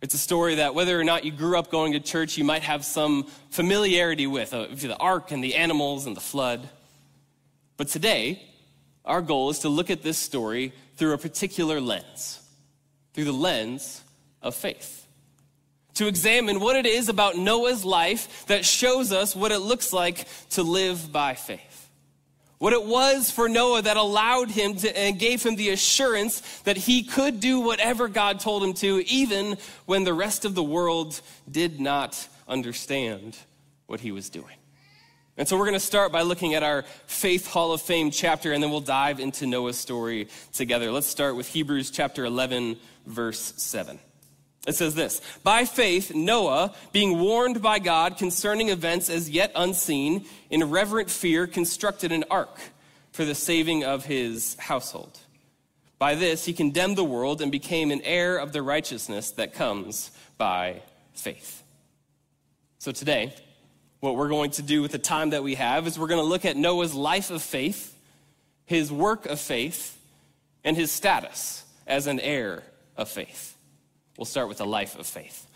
It's 0.00 0.14
a 0.14 0.18
story 0.18 0.54
that 0.54 0.72
whether 0.72 1.00
or 1.00 1.02
not 1.02 1.24
you 1.24 1.32
grew 1.32 1.58
up 1.58 1.68
going 1.68 1.94
to 1.94 2.00
church, 2.00 2.38
you 2.38 2.44
might 2.44 2.62
have 2.62 2.84
some 2.84 3.24
familiarity 3.50 4.28
with 4.28 4.54
uh, 4.54 4.68
the 4.68 4.96
ark 4.98 5.32
and 5.32 5.42
the 5.42 5.56
animals 5.56 6.06
and 6.06 6.16
the 6.16 6.20
flood. 6.20 6.68
But 7.76 7.88
today, 7.88 8.48
our 9.08 9.22
goal 9.22 9.50
is 9.50 9.60
to 9.60 9.68
look 9.68 9.90
at 9.90 10.02
this 10.02 10.18
story 10.18 10.72
through 10.96 11.14
a 11.14 11.18
particular 11.18 11.80
lens, 11.80 12.40
through 13.14 13.24
the 13.24 13.32
lens 13.32 14.02
of 14.42 14.54
faith. 14.54 15.06
To 15.94 16.06
examine 16.06 16.60
what 16.60 16.76
it 16.76 16.86
is 16.86 17.08
about 17.08 17.36
Noah's 17.36 17.84
life 17.84 18.46
that 18.46 18.64
shows 18.64 19.10
us 19.10 19.34
what 19.34 19.50
it 19.50 19.58
looks 19.58 19.92
like 19.92 20.26
to 20.50 20.62
live 20.62 21.10
by 21.10 21.34
faith. 21.34 21.90
What 22.58 22.72
it 22.72 22.84
was 22.84 23.30
for 23.30 23.48
Noah 23.48 23.82
that 23.82 23.96
allowed 23.96 24.50
him 24.50 24.76
to 24.76 24.98
and 24.98 25.18
gave 25.18 25.42
him 25.42 25.56
the 25.56 25.70
assurance 25.70 26.40
that 26.60 26.76
he 26.76 27.02
could 27.02 27.40
do 27.40 27.60
whatever 27.60 28.08
God 28.08 28.40
told 28.40 28.62
him 28.62 28.74
to, 28.74 29.02
even 29.06 29.56
when 29.86 30.04
the 30.04 30.14
rest 30.14 30.44
of 30.44 30.54
the 30.54 30.62
world 30.62 31.20
did 31.50 31.80
not 31.80 32.28
understand 32.46 33.36
what 33.86 34.00
he 34.00 34.12
was 34.12 34.28
doing. 34.28 34.57
And 35.38 35.46
so 35.46 35.56
we're 35.56 35.66
going 35.66 35.74
to 35.74 35.80
start 35.80 36.10
by 36.10 36.22
looking 36.22 36.54
at 36.54 36.64
our 36.64 36.82
Faith 37.06 37.46
Hall 37.46 37.72
of 37.72 37.80
Fame 37.80 38.10
chapter, 38.10 38.52
and 38.52 38.60
then 38.60 38.72
we'll 38.72 38.80
dive 38.80 39.20
into 39.20 39.46
Noah's 39.46 39.78
story 39.78 40.26
together. 40.52 40.90
Let's 40.90 41.06
start 41.06 41.36
with 41.36 41.46
Hebrews 41.46 41.92
chapter 41.92 42.24
11, 42.24 42.76
verse 43.06 43.54
7. 43.56 44.00
It 44.66 44.74
says 44.74 44.96
this 44.96 45.20
By 45.44 45.64
faith, 45.64 46.12
Noah, 46.12 46.74
being 46.90 47.20
warned 47.20 47.62
by 47.62 47.78
God 47.78 48.18
concerning 48.18 48.68
events 48.68 49.08
as 49.08 49.30
yet 49.30 49.52
unseen, 49.54 50.26
in 50.50 50.68
reverent 50.68 51.08
fear 51.08 51.46
constructed 51.46 52.10
an 52.10 52.24
ark 52.32 52.58
for 53.12 53.24
the 53.24 53.36
saving 53.36 53.84
of 53.84 54.06
his 54.06 54.56
household. 54.56 55.20
By 56.00 56.16
this, 56.16 56.46
he 56.46 56.52
condemned 56.52 56.98
the 56.98 57.04
world 57.04 57.40
and 57.40 57.52
became 57.52 57.92
an 57.92 58.02
heir 58.02 58.38
of 58.38 58.52
the 58.52 58.62
righteousness 58.62 59.30
that 59.32 59.54
comes 59.54 60.10
by 60.36 60.82
faith. 61.12 61.62
So 62.80 62.90
today, 62.90 63.34
what 64.00 64.16
we're 64.16 64.28
going 64.28 64.50
to 64.52 64.62
do 64.62 64.82
with 64.82 64.92
the 64.92 64.98
time 64.98 65.30
that 65.30 65.42
we 65.42 65.56
have 65.56 65.86
is 65.86 65.98
we're 65.98 66.06
going 66.06 66.20
to 66.20 66.26
look 66.26 66.44
at 66.44 66.56
Noah's 66.56 66.94
life 66.94 67.30
of 67.30 67.42
faith 67.42 67.94
his 68.68 68.92
work 68.92 69.24
of 69.24 69.40
faith, 69.40 69.98
and 70.62 70.76
his 70.76 70.92
status 70.92 71.64
as 71.86 72.06
an 72.06 72.20
heir 72.20 72.62
of 72.98 73.08
faith. 73.08 73.56
We'll 74.18 74.26
start 74.26 74.48
with 74.48 74.60
a 74.60 74.66
life 74.66 74.98
of 74.98 75.06
faith. 75.06 75.46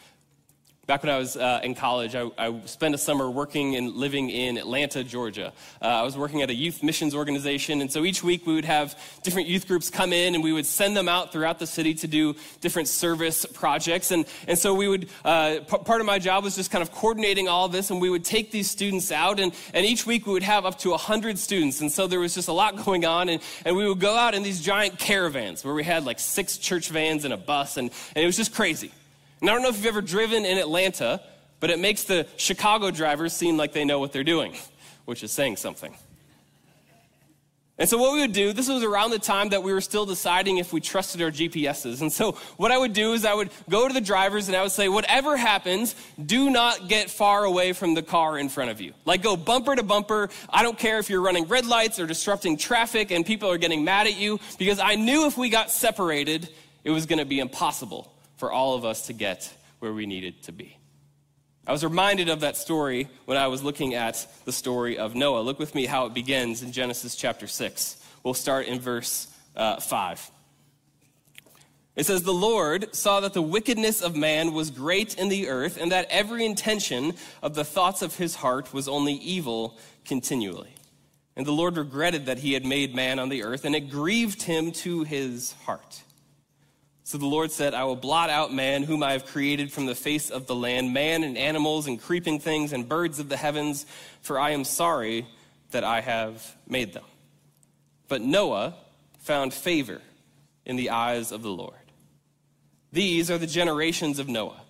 Back 0.84 1.04
when 1.04 1.12
I 1.12 1.18
was 1.18 1.36
uh, 1.36 1.60
in 1.62 1.76
college, 1.76 2.16
I, 2.16 2.28
I, 2.36 2.60
spent 2.64 2.92
a 2.96 2.98
summer 2.98 3.30
working 3.30 3.76
and 3.76 3.92
living 3.92 4.30
in 4.30 4.58
Atlanta, 4.58 5.04
Georgia. 5.04 5.52
Uh, 5.80 5.84
I 5.84 6.02
was 6.02 6.16
working 6.16 6.42
at 6.42 6.50
a 6.50 6.54
youth 6.54 6.82
missions 6.82 7.14
organization, 7.14 7.80
and 7.80 7.90
so 7.90 8.04
each 8.04 8.24
week 8.24 8.48
we 8.48 8.54
would 8.54 8.64
have 8.64 8.98
different 9.22 9.46
youth 9.46 9.68
groups 9.68 9.90
come 9.90 10.12
in 10.12 10.34
and 10.34 10.42
we 10.42 10.52
would 10.52 10.66
send 10.66 10.96
them 10.96 11.08
out 11.08 11.30
throughout 11.30 11.60
the 11.60 11.68
city 11.68 11.94
to 11.94 12.08
do 12.08 12.34
different 12.60 12.88
service 12.88 13.46
projects. 13.46 14.10
And, 14.10 14.26
and 14.48 14.58
so 14.58 14.74
we 14.74 14.88
would, 14.88 15.08
uh, 15.24 15.60
p- 15.60 15.78
part 15.78 16.00
of 16.00 16.06
my 16.08 16.18
job 16.18 16.42
was 16.42 16.56
just 16.56 16.72
kind 16.72 16.82
of 16.82 16.90
coordinating 16.90 17.46
all 17.46 17.68
this, 17.68 17.92
and 17.92 18.00
we 18.00 18.10
would 18.10 18.24
take 18.24 18.50
these 18.50 18.68
students 18.68 19.12
out, 19.12 19.38
and, 19.38 19.54
and 19.72 19.86
each 19.86 20.04
week 20.04 20.26
we 20.26 20.32
would 20.32 20.42
have 20.42 20.66
up 20.66 20.80
to 20.80 20.90
100 20.90 21.38
students. 21.38 21.80
And 21.80 21.92
so 21.92 22.08
there 22.08 22.18
was 22.18 22.34
just 22.34 22.48
a 22.48 22.52
lot 22.52 22.74
going 22.84 23.04
on, 23.04 23.28
and, 23.28 23.40
and 23.64 23.76
we 23.76 23.86
would 23.86 24.00
go 24.00 24.16
out 24.16 24.34
in 24.34 24.42
these 24.42 24.60
giant 24.60 24.98
caravans 24.98 25.64
where 25.64 25.74
we 25.74 25.84
had 25.84 26.04
like 26.04 26.18
six 26.18 26.58
church 26.58 26.88
vans 26.88 27.24
and 27.24 27.32
a 27.32 27.36
bus, 27.36 27.76
and, 27.76 27.88
and 28.16 28.24
it 28.24 28.26
was 28.26 28.36
just 28.36 28.52
crazy. 28.52 28.90
And 29.42 29.50
I 29.50 29.54
don't 29.54 29.62
know 29.62 29.70
if 29.70 29.76
you've 29.76 29.86
ever 29.86 30.00
driven 30.00 30.44
in 30.44 30.56
Atlanta, 30.56 31.20
but 31.58 31.68
it 31.68 31.80
makes 31.80 32.04
the 32.04 32.28
Chicago 32.36 32.92
drivers 32.92 33.32
seem 33.32 33.56
like 33.56 33.72
they 33.72 33.84
know 33.84 33.98
what 33.98 34.12
they're 34.12 34.22
doing, 34.22 34.54
which 35.04 35.24
is 35.24 35.32
saying 35.32 35.56
something. 35.56 35.92
And 37.76 37.88
so, 37.88 37.98
what 37.98 38.12
we 38.12 38.20
would 38.20 38.32
do, 38.32 38.52
this 38.52 38.68
was 38.68 38.84
around 38.84 39.10
the 39.10 39.18
time 39.18 39.48
that 39.48 39.64
we 39.64 39.72
were 39.72 39.80
still 39.80 40.06
deciding 40.06 40.58
if 40.58 40.72
we 40.72 40.80
trusted 40.80 41.20
our 41.22 41.32
GPSs. 41.32 42.02
And 42.02 42.12
so, 42.12 42.32
what 42.56 42.70
I 42.70 42.78
would 42.78 42.92
do 42.92 43.14
is 43.14 43.24
I 43.24 43.34
would 43.34 43.50
go 43.68 43.88
to 43.88 43.92
the 43.92 44.00
drivers 44.00 44.46
and 44.46 44.56
I 44.56 44.62
would 44.62 44.70
say, 44.70 44.88
whatever 44.88 45.36
happens, 45.36 45.96
do 46.24 46.48
not 46.48 46.86
get 46.86 47.10
far 47.10 47.42
away 47.42 47.72
from 47.72 47.94
the 47.94 48.02
car 48.02 48.38
in 48.38 48.48
front 48.48 48.70
of 48.70 48.80
you. 48.80 48.92
Like, 49.04 49.22
go 49.24 49.36
bumper 49.36 49.74
to 49.74 49.82
bumper. 49.82 50.28
I 50.50 50.62
don't 50.62 50.78
care 50.78 51.00
if 51.00 51.10
you're 51.10 51.20
running 51.20 51.48
red 51.48 51.66
lights 51.66 51.98
or 51.98 52.06
disrupting 52.06 52.58
traffic 52.58 53.10
and 53.10 53.26
people 53.26 53.50
are 53.50 53.58
getting 53.58 53.82
mad 53.82 54.06
at 54.06 54.16
you, 54.16 54.38
because 54.56 54.78
I 54.78 54.94
knew 54.94 55.26
if 55.26 55.36
we 55.36 55.48
got 55.48 55.68
separated, 55.72 56.48
it 56.84 56.90
was 56.90 57.06
going 57.06 57.18
to 57.18 57.24
be 57.24 57.40
impossible 57.40 58.11
for 58.42 58.50
all 58.50 58.74
of 58.74 58.84
us 58.84 59.06
to 59.06 59.12
get 59.12 59.54
where 59.78 59.92
we 59.92 60.04
needed 60.04 60.42
to 60.42 60.50
be. 60.50 60.76
I 61.64 61.70
was 61.70 61.84
reminded 61.84 62.28
of 62.28 62.40
that 62.40 62.56
story 62.56 63.08
when 63.24 63.36
I 63.36 63.46
was 63.46 63.62
looking 63.62 63.94
at 63.94 64.26
the 64.44 64.50
story 64.50 64.98
of 64.98 65.14
Noah. 65.14 65.42
Look 65.42 65.60
with 65.60 65.76
me 65.76 65.86
how 65.86 66.06
it 66.06 66.12
begins 66.12 66.60
in 66.60 66.72
Genesis 66.72 67.14
chapter 67.14 67.46
6. 67.46 68.04
We'll 68.24 68.34
start 68.34 68.66
in 68.66 68.80
verse 68.80 69.28
uh, 69.54 69.78
5. 69.78 70.28
It 71.94 72.04
says, 72.04 72.24
The 72.24 72.32
Lord 72.32 72.92
saw 72.96 73.20
that 73.20 73.32
the 73.32 73.40
wickedness 73.40 74.02
of 74.02 74.16
man 74.16 74.52
was 74.52 74.72
great 74.72 75.16
in 75.16 75.28
the 75.28 75.46
earth, 75.46 75.78
and 75.80 75.92
that 75.92 76.08
every 76.10 76.44
intention 76.44 77.14
of 77.44 77.54
the 77.54 77.64
thoughts 77.64 78.02
of 78.02 78.16
his 78.16 78.34
heart 78.34 78.74
was 78.74 78.88
only 78.88 79.14
evil 79.14 79.78
continually. 80.04 80.74
And 81.36 81.46
the 81.46 81.52
Lord 81.52 81.76
regretted 81.76 82.26
that 82.26 82.40
he 82.40 82.54
had 82.54 82.66
made 82.66 82.92
man 82.92 83.20
on 83.20 83.28
the 83.28 83.44
earth, 83.44 83.64
and 83.64 83.76
it 83.76 83.88
grieved 83.88 84.42
him 84.42 84.72
to 84.72 85.04
his 85.04 85.52
heart. 85.64 86.02
So 87.04 87.18
the 87.18 87.26
Lord 87.26 87.50
said, 87.50 87.74
I 87.74 87.84
will 87.84 87.96
blot 87.96 88.30
out 88.30 88.52
man, 88.52 88.84
whom 88.84 89.02
I 89.02 89.12
have 89.12 89.26
created 89.26 89.72
from 89.72 89.86
the 89.86 89.94
face 89.94 90.30
of 90.30 90.46
the 90.46 90.54
land, 90.54 90.94
man 90.94 91.24
and 91.24 91.36
animals 91.36 91.86
and 91.86 92.00
creeping 92.00 92.38
things 92.38 92.72
and 92.72 92.88
birds 92.88 93.18
of 93.18 93.28
the 93.28 93.36
heavens, 93.36 93.86
for 94.20 94.38
I 94.38 94.50
am 94.50 94.64
sorry 94.64 95.26
that 95.72 95.84
I 95.84 96.00
have 96.00 96.56
made 96.68 96.92
them. 96.92 97.04
But 98.08 98.22
Noah 98.22 98.74
found 99.18 99.52
favor 99.52 100.00
in 100.64 100.76
the 100.76 100.90
eyes 100.90 101.32
of 101.32 101.42
the 101.42 101.50
Lord. 101.50 101.74
These 102.92 103.30
are 103.30 103.38
the 103.38 103.46
generations 103.46 104.18
of 104.18 104.28
Noah. 104.28 104.60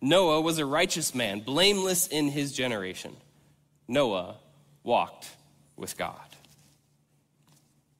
Noah 0.00 0.40
was 0.40 0.58
a 0.58 0.66
righteous 0.66 1.14
man, 1.14 1.40
blameless 1.40 2.06
in 2.06 2.28
his 2.28 2.52
generation. 2.52 3.16
Noah 3.88 4.36
walked 4.84 5.28
with 5.76 5.96
God. 5.96 6.14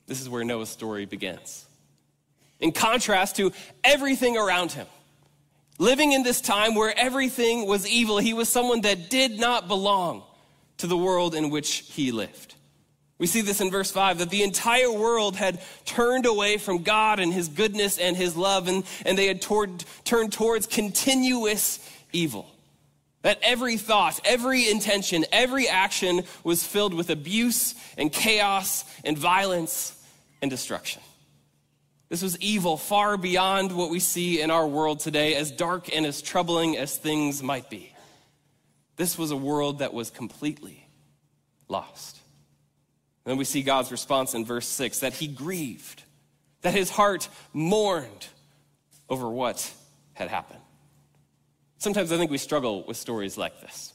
This 0.07 0.21
is 0.21 0.29
where 0.29 0.45
Noah's 0.45 0.69
story 0.69 1.07
begins 1.07 1.67
in 2.61 2.73
contrast 2.73 3.37
to 3.37 3.53
everything 3.83 4.37
around 4.37 4.73
him. 4.73 4.87
Living 5.79 6.13
in 6.13 6.23
this 6.23 6.41
time 6.41 6.75
where 6.75 6.93
everything 6.97 7.67
was 7.67 7.89
evil, 7.89 8.19
he 8.19 8.35
was 8.35 8.49
someone 8.49 8.83
that 8.83 9.09
did 9.09 9.39
not 9.39 9.67
belong 9.67 10.23
to 10.77 10.87
the 10.87 10.97
world 10.97 11.35
in 11.35 11.51
which 11.51 11.85
he 11.89 12.13
lived. 12.13 12.55
We 13.21 13.27
see 13.27 13.43
this 13.43 13.61
in 13.61 13.71
verse 13.71 13.91
5 13.91 14.19
that 14.19 14.31
the 14.31 14.43
entire 14.43 14.91
world 14.91 15.37
had 15.37 15.61
turned 15.85 16.25
away 16.25 16.57
from 16.57 16.83
God 16.83 17.21
and 17.21 17.33
his 17.33 17.49
goodness 17.49 17.99
and 17.99 18.17
his 18.17 18.35
love, 18.35 18.67
and, 18.67 18.85
and 19.05 19.17
they 19.17 19.27
had 19.27 19.43
toward, 19.43 19.85
turned 20.05 20.33
towards 20.33 20.67
continuous 20.67 21.87
evil. 22.13 22.47
That 23.21 23.39
every 23.43 23.77
thought, 23.77 24.19
every 24.25 24.71
intention, 24.71 25.27
every 25.33 25.69
action 25.69 26.23
was 26.45 26.65
filled 26.65 26.95
with 26.95 27.11
abuse 27.11 27.75
and 27.99 28.11
chaos 28.11 28.87
and 29.05 29.19
violence 29.19 29.95
and 30.41 30.51
destruction. 30.51 31.03
This 32.11 32.23
was 32.23 32.37
evil 32.41 32.77
far 32.77 33.17
beyond 33.17 33.71
what 33.71 33.89
we 33.89 34.01
see 34.01 34.41
in 34.41 34.51
our 34.51 34.67
world 34.67 34.99
today, 34.99 35.37
as 35.37 35.53
dark 35.53 35.95
and 35.95 36.05
as 36.05 36.21
troubling 36.21 36.77
as 36.77 36.97
things 36.97 37.41
might 37.41 37.71
be. 37.71 37.95
This 38.97 39.17
was 39.17 39.31
a 39.31 39.37
world 39.37 39.79
that 39.79 39.95
was 39.95 40.11
completely 40.11 40.87
lost. 41.69 42.19
And 43.25 43.31
then 43.31 43.39
we 43.39 43.45
see 43.45 43.63
God's 43.63 43.93
response 43.93 44.35
in 44.35 44.45
verse 44.45 44.67
6 44.67 44.99
that 44.99 45.15
he 45.15 45.29
grieved, 45.29 46.03
that 46.63 46.75
his 46.75 46.91
heart 46.91 47.29
mourned 47.53 48.27
over 49.09 49.29
what 49.29 49.73
had 50.15 50.29
happened. 50.29 50.61
Sometimes 51.79 52.11
I 52.11 52.19
think 52.19 52.31
we 52.31 52.39
struggle 52.39 52.85
with 52.85 52.97
stories 52.97 53.39
like 53.39 53.61
this. 53.61 53.90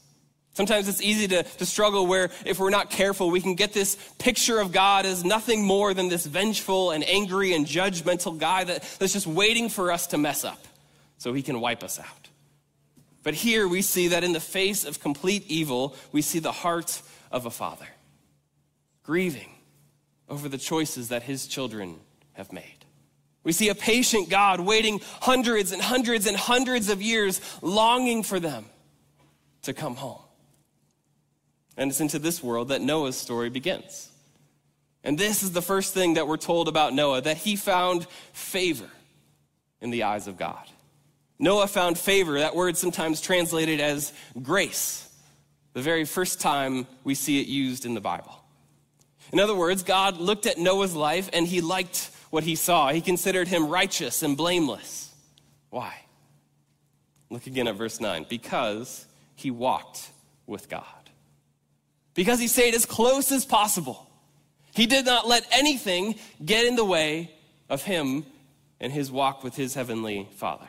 Sometimes 0.56 0.88
it's 0.88 1.02
easy 1.02 1.28
to, 1.28 1.42
to 1.42 1.66
struggle 1.66 2.06
where, 2.06 2.30
if 2.46 2.58
we're 2.58 2.70
not 2.70 2.88
careful, 2.88 3.30
we 3.30 3.42
can 3.42 3.56
get 3.56 3.74
this 3.74 3.94
picture 4.18 4.58
of 4.58 4.72
God 4.72 5.04
as 5.04 5.22
nothing 5.22 5.62
more 5.62 5.92
than 5.92 6.08
this 6.08 6.24
vengeful 6.24 6.92
and 6.92 7.06
angry 7.06 7.52
and 7.52 7.66
judgmental 7.66 8.38
guy 8.38 8.64
that, 8.64 8.82
that's 8.98 9.12
just 9.12 9.26
waiting 9.26 9.68
for 9.68 9.92
us 9.92 10.06
to 10.06 10.16
mess 10.16 10.44
up 10.44 10.66
so 11.18 11.34
he 11.34 11.42
can 11.42 11.60
wipe 11.60 11.82
us 11.82 12.00
out. 12.00 12.30
But 13.22 13.34
here 13.34 13.68
we 13.68 13.82
see 13.82 14.08
that 14.08 14.24
in 14.24 14.32
the 14.32 14.40
face 14.40 14.86
of 14.86 14.98
complete 14.98 15.44
evil, 15.46 15.94
we 16.10 16.22
see 16.22 16.38
the 16.38 16.52
heart 16.52 17.02
of 17.30 17.44
a 17.44 17.50
father 17.50 17.88
grieving 19.02 19.50
over 20.26 20.48
the 20.48 20.56
choices 20.56 21.10
that 21.10 21.24
his 21.24 21.46
children 21.46 21.96
have 22.32 22.50
made. 22.50 22.86
We 23.44 23.52
see 23.52 23.68
a 23.68 23.74
patient 23.74 24.30
God 24.30 24.60
waiting 24.60 25.02
hundreds 25.20 25.72
and 25.72 25.82
hundreds 25.82 26.26
and 26.26 26.34
hundreds 26.34 26.88
of 26.88 27.02
years, 27.02 27.42
longing 27.60 28.22
for 28.22 28.40
them 28.40 28.64
to 29.64 29.74
come 29.74 29.96
home. 29.96 30.22
And 31.76 31.90
it's 31.90 32.00
into 32.00 32.18
this 32.18 32.42
world 32.42 32.68
that 32.68 32.80
Noah's 32.80 33.16
story 33.16 33.50
begins. 33.50 34.10
And 35.04 35.18
this 35.18 35.42
is 35.42 35.52
the 35.52 35.62
first 35.62 35.94
thing 35.94 36.14
that 36.14 36.26
we're 36.26 36.36
told 36.36 36.68
about 36.68 36.92
Noah 36.92 37.20
that 37.20 37.36
he 37.36 37.54
found 37.54 38.06
favor 38.32 38.90
in 39.80 39.90
the 39.90 40.02
eyes 40.02 40.26
of 40.26 40.36
God. 40.36 40.68
Noah 41.38 41.66
found 41.66 41.98
favor, 41.98 42.38
that 42.38 42.56
word 42.56 42.76
sometimes 42.76 43.20
translated 43.20 43.78
as 43.78 44.12
grace, 44.42 45.08
the 45.74 45.82
very 45.82 46.04
first 46.04 46.40
time 46.40 46.86
we 47.04 47.14
see 47.14 47.40
it 47.40 47.46
used 47.46 47.84
in 47.84 47.94
the 47.94 48.00
Bible. 48.00 48.34
In 49.32 49.38
other 49.38 49.54
words, 49.54 49.82
God 49.82 50.16
looked 50.16 50.46
at 50.46 50.56
Noah's 50.56 50.94
life 50.94 51.28
and 51.32 51.46
he 51.46 51.60
liked 51.60 52.10
what 52.30 52.44
he 52.44 52.54
saw. 52.54 52.90
He 52.90 53.00
considered 53.00 53.48
him 53.48 53.68
righteous 53.68 54.22
and 54.22 54.36
blameless. 54.36 55.14
Why? 55.70 55.94
Look 57.28 57.46
again 57.46 57.68
at 57.68 57.76
verse 57.76 58.00
9. 58.00 58.26
Because 58.28 59.04
he 59.34 59.50
walked 59.50 60.10
with 60.46 60.68
God 60.68 60.84
because 62.16 62.40
he 62.40 62.48
stayed 62.48 62.74
as 62.74 62.84
close 62.84 63.30
as 63.30 63.44
possible. 63.44 64.10
He 64.74 64.86
did 64.86 65.06
not 65.06 65.28
let 65.28 65.46
anything 65.52 66.16
get 66.44 66.66
in 66.66 66.74
the 66.74 66.84
way 66.84 67.30
of 67.68 67.82
him 67.82 68.26
and 68.80 68.92
his 68.92 69.12
walk 69.12 69.44
with 69.44 69.54
his 69.54 69.74
heavenly 69.74 70.28
Father. 70.36 70.68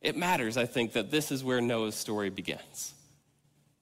It 0.00 0.16
matters, 0.16 0.56
I 0.56 0.66
think, 0.66 0.92
that 0.92 1.10
this 1.10 1.30
is 1.30 1.44
where 1.44 1.60
Noah's 1.60 1.96
story 1.96 2.30
begins. 2.30 2.94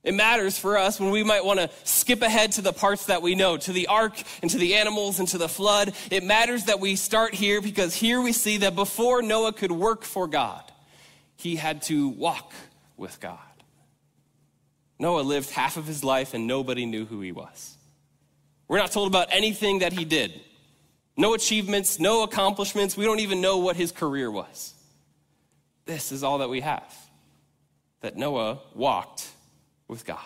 It 0.02 0.12
matters 0.12 0.58
for 0.58 0.76
us 0.76 1.00
when 1.00 1.10
we 1.10 1.22
might 1.22 1.44
want 1.44 1.60
to 1.60 1.70
skip 1.84 2.20
ahead 2.20 2.52
to 2.52 2.62
the 2.62 2.74
parts 2.74 3.06
that 3.06 3.22
we 3.22 3.34
know, 3.34 3.56
to 3.56 3.72
the 3.72 3.86
ark 3.86 4.22
and 4.42 4.50
to 4.50 4.58
the 4.58 4.74
animals 4.74 5.18
and 5.18 5.26
to 5.28 5.38
the 5.38 5.48
flood. 5.48 5.94
It 6.10 6.22
matters 6.22 6.64
that 6.64 6.78
we 6.78 6.96
start 6.96 7.32
here 7.32 7.62
because 7.62 7.94
here 7.94 8.20
we 8.20 8.32
see 8.32 8.58
that 8.58 8.74
before 8.74 9.22
Noah 9.22 9.54
could 9.54 9.72
work 9.72 10.04
for 10.04 10.26
God, 10.26 10.62
he 11.36 11.56
had 11.56 11.82
to 11.82 12.08
walk 12.08 12.52
with 12.98 13.18
God. 13.18 13.38
Noah 14.98 15.22
lived 15.22 15.50
half 15.50 15.76
of 15.76 15.86
his 15.86 16.04
life 16.04 16.34
and 16.34 16.46
nobody 16.46 16.86
knew 16.86 17.04
who 17.04 17.20
he 17.20 17.32
was. 17.32 17.76
We're 18.68 18.78
not 18.78 18.92
told 18.92 19.08
about 19.08 19.28
anything 19.30 19.80
that 19.80 19.92
he 19.92 20.04
did. 20.04 20.40
No 21.16 21.34
achievements, 21.34 22.00
no 22.00 22.22
accomplishments. 22.22 22.96
We 22.96 23.04
don't 23.04 23.20
even 23.20 23.40
know 23.40 23.58
what 23.58 23.76
his 23.76 23.92
career 23.92 24.30
was. 24.30 24.74
This 25.86 26.12
is 26.12 26.22
all 26.22 26.38
that 26.38 26.48
we 26.48 26.60
have 26.60 26.94
that 28.00 28.16
Noah 28.16 28.58
walked 28.74 29.26
with 29.88 30.04
God, 30.04 30.18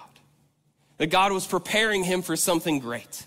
that 0.97 1.09
God 1.09 1.31
was 1.31 1.47
preparing 1.47 2.03
him 2.03 2.23
for 2.23 2.35
something 2.35 2.81
great, 2.81 3.25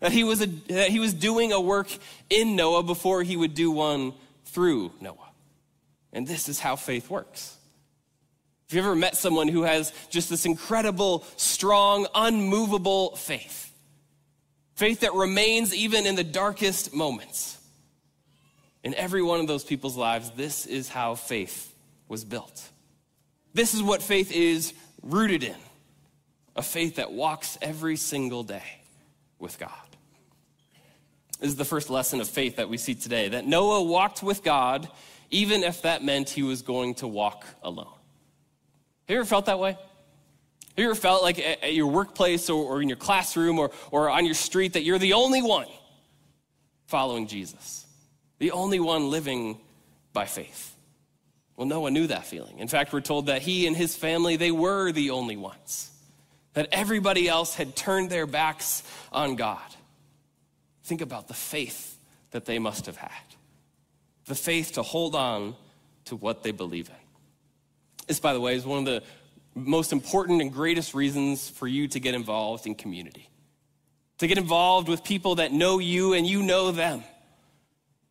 that 0.00 0.10
he 0.10 0.24
was, 0.24 0.40
a, 0.40 0.46
that 0.46 0.88
he 0.88 0.98
was 0.98 1.12
doing 1.12 1.52
a 1.52 1.60
work 1.60 1.88
in 2.30 2.56
Noah 2.56 2.82
before 2.82 3.22
he 3.22 3.36
would 3.36 3.54
do 3.54 3.70
one 3.70 4.14
through 4.46 4.92
Noah. 5.00 5.16
And 6.14 6.26
this 6.26 6.48
is 6.48 6.58
how 6.60 6.76
faith 6.76 7.10
works. 7.10 7.58
Have 8.70 8.76
you 8.76 8.80
ever 8.82 8.96
met 8.96 9.16
someone 9.16 9.48
who 9.48 9.62
has 9.62 9.92
just 10.08 10.30
this 10.30 10.46
incredible, 10.46 11.24
strong, 11.36 12.06
unmovable 12.14 13.16
faith? 13.16 13.70
faith 14.80 15.00
that 15.00 15.12
remains 15.12 15.74
even 15.74 16.06
in 16.06 16.14
the 16.14 16.24
darkest 16.24 16.94
moments. 16.94 17.58
In 18.82 18.94
every 18.94 19.20
one 19.20 19.38
of 19.38 19.46
those 19.46 19.62
people's 19.62 19.94
lives, 19.94 20.30
this 20.30 20.64
is 20.64 20.88
how 20.88 21.16
faith 21.16 21.74
was 22.08 22.24
built. 22.24 22.66
This 23.52 23.74
is 23.74 23.82
what 23.82 24.02
faith 24.02 24.32
is 24.32 24.72
rooted 25.02 25.44
in 25.44 25.56
a 26.56 26.62
faith 26.62 26.96
that 26.96 27.12
walks 27.12 27.58
every 27.60 27.96
single 27.96 28.42
day 28.42 28.80
with 29.38 29.58
God. 29.58 29.70
This 31.40 31.50
is 31.50 31.56
the 31.56 31.66
first 31.66 31.90
lesson 31.90 32.18
of 32.22 32.28
faith 32.30 32.56
that 32.56 32.70
we 32.70 32.78
see 32.78 32.94
today 32.94 33.28
that 33.28 33.46
Noah 33.46 33.82
walked 33.82 34.22
with 34.22 34.42
God 34.42 34.88
even 35.28 35.62
if 35.62 35.82
that 35.82 36.02
meant 36.02 36.30
he 36.30 36.42
was 36.42 36.62
going 36.62 36.94
to 36.94 37.06
walk 37.06 37.44
alone. 37.62 37.99
Have 39.10 39.14
you 39.16 39.20
ever 39.22 39.28
felt 39.28 39.46
that 39.46 39.58
way? 39.58 39.72
Have 39.72 39.80
you 40.76 40.84
ever 40.84 40.94
felt 40.94 41.24
like 41.24 41.40
at 41.40 41.74
your 41.74 41.88
workplace 41.88 42.48
or, 42.48 42.80
in 42.80 42.88
your 42.88 42.96
classroom 42.96 43.58
or, 43.58 43.72
or 43.90 44.08
on 44.08 44.24
your 44.24 44.36
street 44.36 44.74
that 44.74 44.84
you're 44.84 45.00
the 45.00 45.14
only 45.14 45.42
one 45.42 45.66
following 46.86 47.26
Jesus? 47.26 47.84
The 48.38 48.52
only 48.52 48.78
one 48.78 49.10
living 49.10 49.58
by 50.12 50.26
faith? 50.26 50.76
Well, 51.56 51.66
Noah 51.66 51.90
knew 51.90 52.06
that 52.06 52.24
feeling. 52.24 52.60
In 52.60 52.68
fact, 52.68 52.92
we're 52.92 53.00
told 53.00 53.26
that 53.26 53.42
he 53.42 53.66
and 53.66 53.76
his 53.76 53.96
family, 53.96 54.36
they 54.36 54.52
were 54.52 54.92
the 54.92 55.10
only 55.10 55.36
ones. 55.36 55.90
That 56.52 56.68
everybody 56.70 57.28
else 57.28 57.56
had 57.56 57.74
turned 57.74 58.10
their 58.10 58.26
backs 58.26 58.84
on 59.10 59.34
God. 59.34 59.58
Think 60.84 61.00
about 61.00 61.26
the 61.26 61.34
faith 61.34 61.98
that 62.30 62.44
they 62.44 62.60
must 62.60 62.86
have 62.86 62.96
had 62.96 63.10
the 64.26 64.36
faith 64.36 64.74
to 64.74 64.82
hold 64.82 65.16
on 65.16 65.56
to 66.04 66.14
what 66.14 66.44
they 66.44 66.52
believe 66.52 66.88
in. 66.88 66.99
This, 68.10 68.18
by 68.18 68.32
the 68.32 68.40
way, 68.40 68.56
is 68.56 68.66
one 68.66 68.80
of 68.80 68.84
the 68.86 69.04
most 69.54 69.92
important 69.92 70.40
and 70.42 70.52
greatest 70.52 70.94
reasons 70.94 71.48
for 71.48 71.68
you 71.68 71.86
to 71.86 72.00
get 72.00 72.12
involved 72.12 72.66
in 72.66 72.74
community. 72.74 73.30
To 74.18 74.26
get 74.26 74.36
involved 74.36 74.88
with 74.88 75.04
people 75.04 75.36
that 75.36 75.52
know 75.52 75.78
you 75.78 76.12
and 76.14 76.26
you 76.26 76.42
know 76.42 76.72
them. 76.72 77.04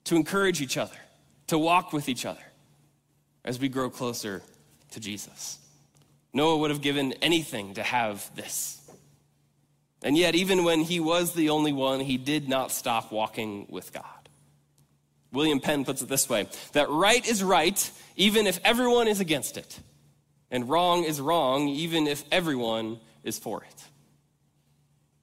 To 0.06 0.16
encourage 0.16 0.62
each 0.62 0.78
other, 0.78 0.96
to 1.48 1.58
walk 1.58 1.92
with 1.92 2.08
each 2.08 2.26
other 2.26 2.40
as 3.44 3.60
we 3.60 3.68
grow 3.68 3.90
closer 3.90 4.42
to 4.92 5.02
Jesus. 5.02 5.58
Noah 6.32 6.60
would 6.60 6.72
have 6.72 6.80
given 6.80 7.12
anything 7.22 7.74
to 7.74 7.84
have 7.84 8.34
this. 8.38 8.80
And 10.02 10.18
yet, 10.18 10.34
even 10.34 10.64
when 10.64 10.80
he 10.80 11.02
was 11.02 11.34
the 11.34 11.50
only 11.50 11.74
one, 11.74 12.00
he 12.00 12.16
did 12.16 12.48
not 12.48 12.72
stop 12.72 13.12
walking 13.12 13.68
with 13.70 13.92
God. 13.92 14.06
William 15.34 15.60
Penn 15.60 15.84
puts 15.84 16.02
it 16.02 16.08
this 16.08 16.30
way 16.30 16.48
that 16.72 16.90
right 16.90 17.28
is 17.28 17.44
right, 17.44 17.92
even 18.16 18.48
if 18.48 18.62
everyone 18.64 19.10
is 19.10 19.20
against 19.20 19.58
it, 19.58 19.80
and 20.52 20.70
wrong 20.70 21.04
is 21.04 21.22
wrong, 21.22 21.68
even 21.68 22.08
if 22.08 22.24
everyone 22.32 23.00
is 23.24 23.38
for 23.38 23.64
it. 23.64 23.84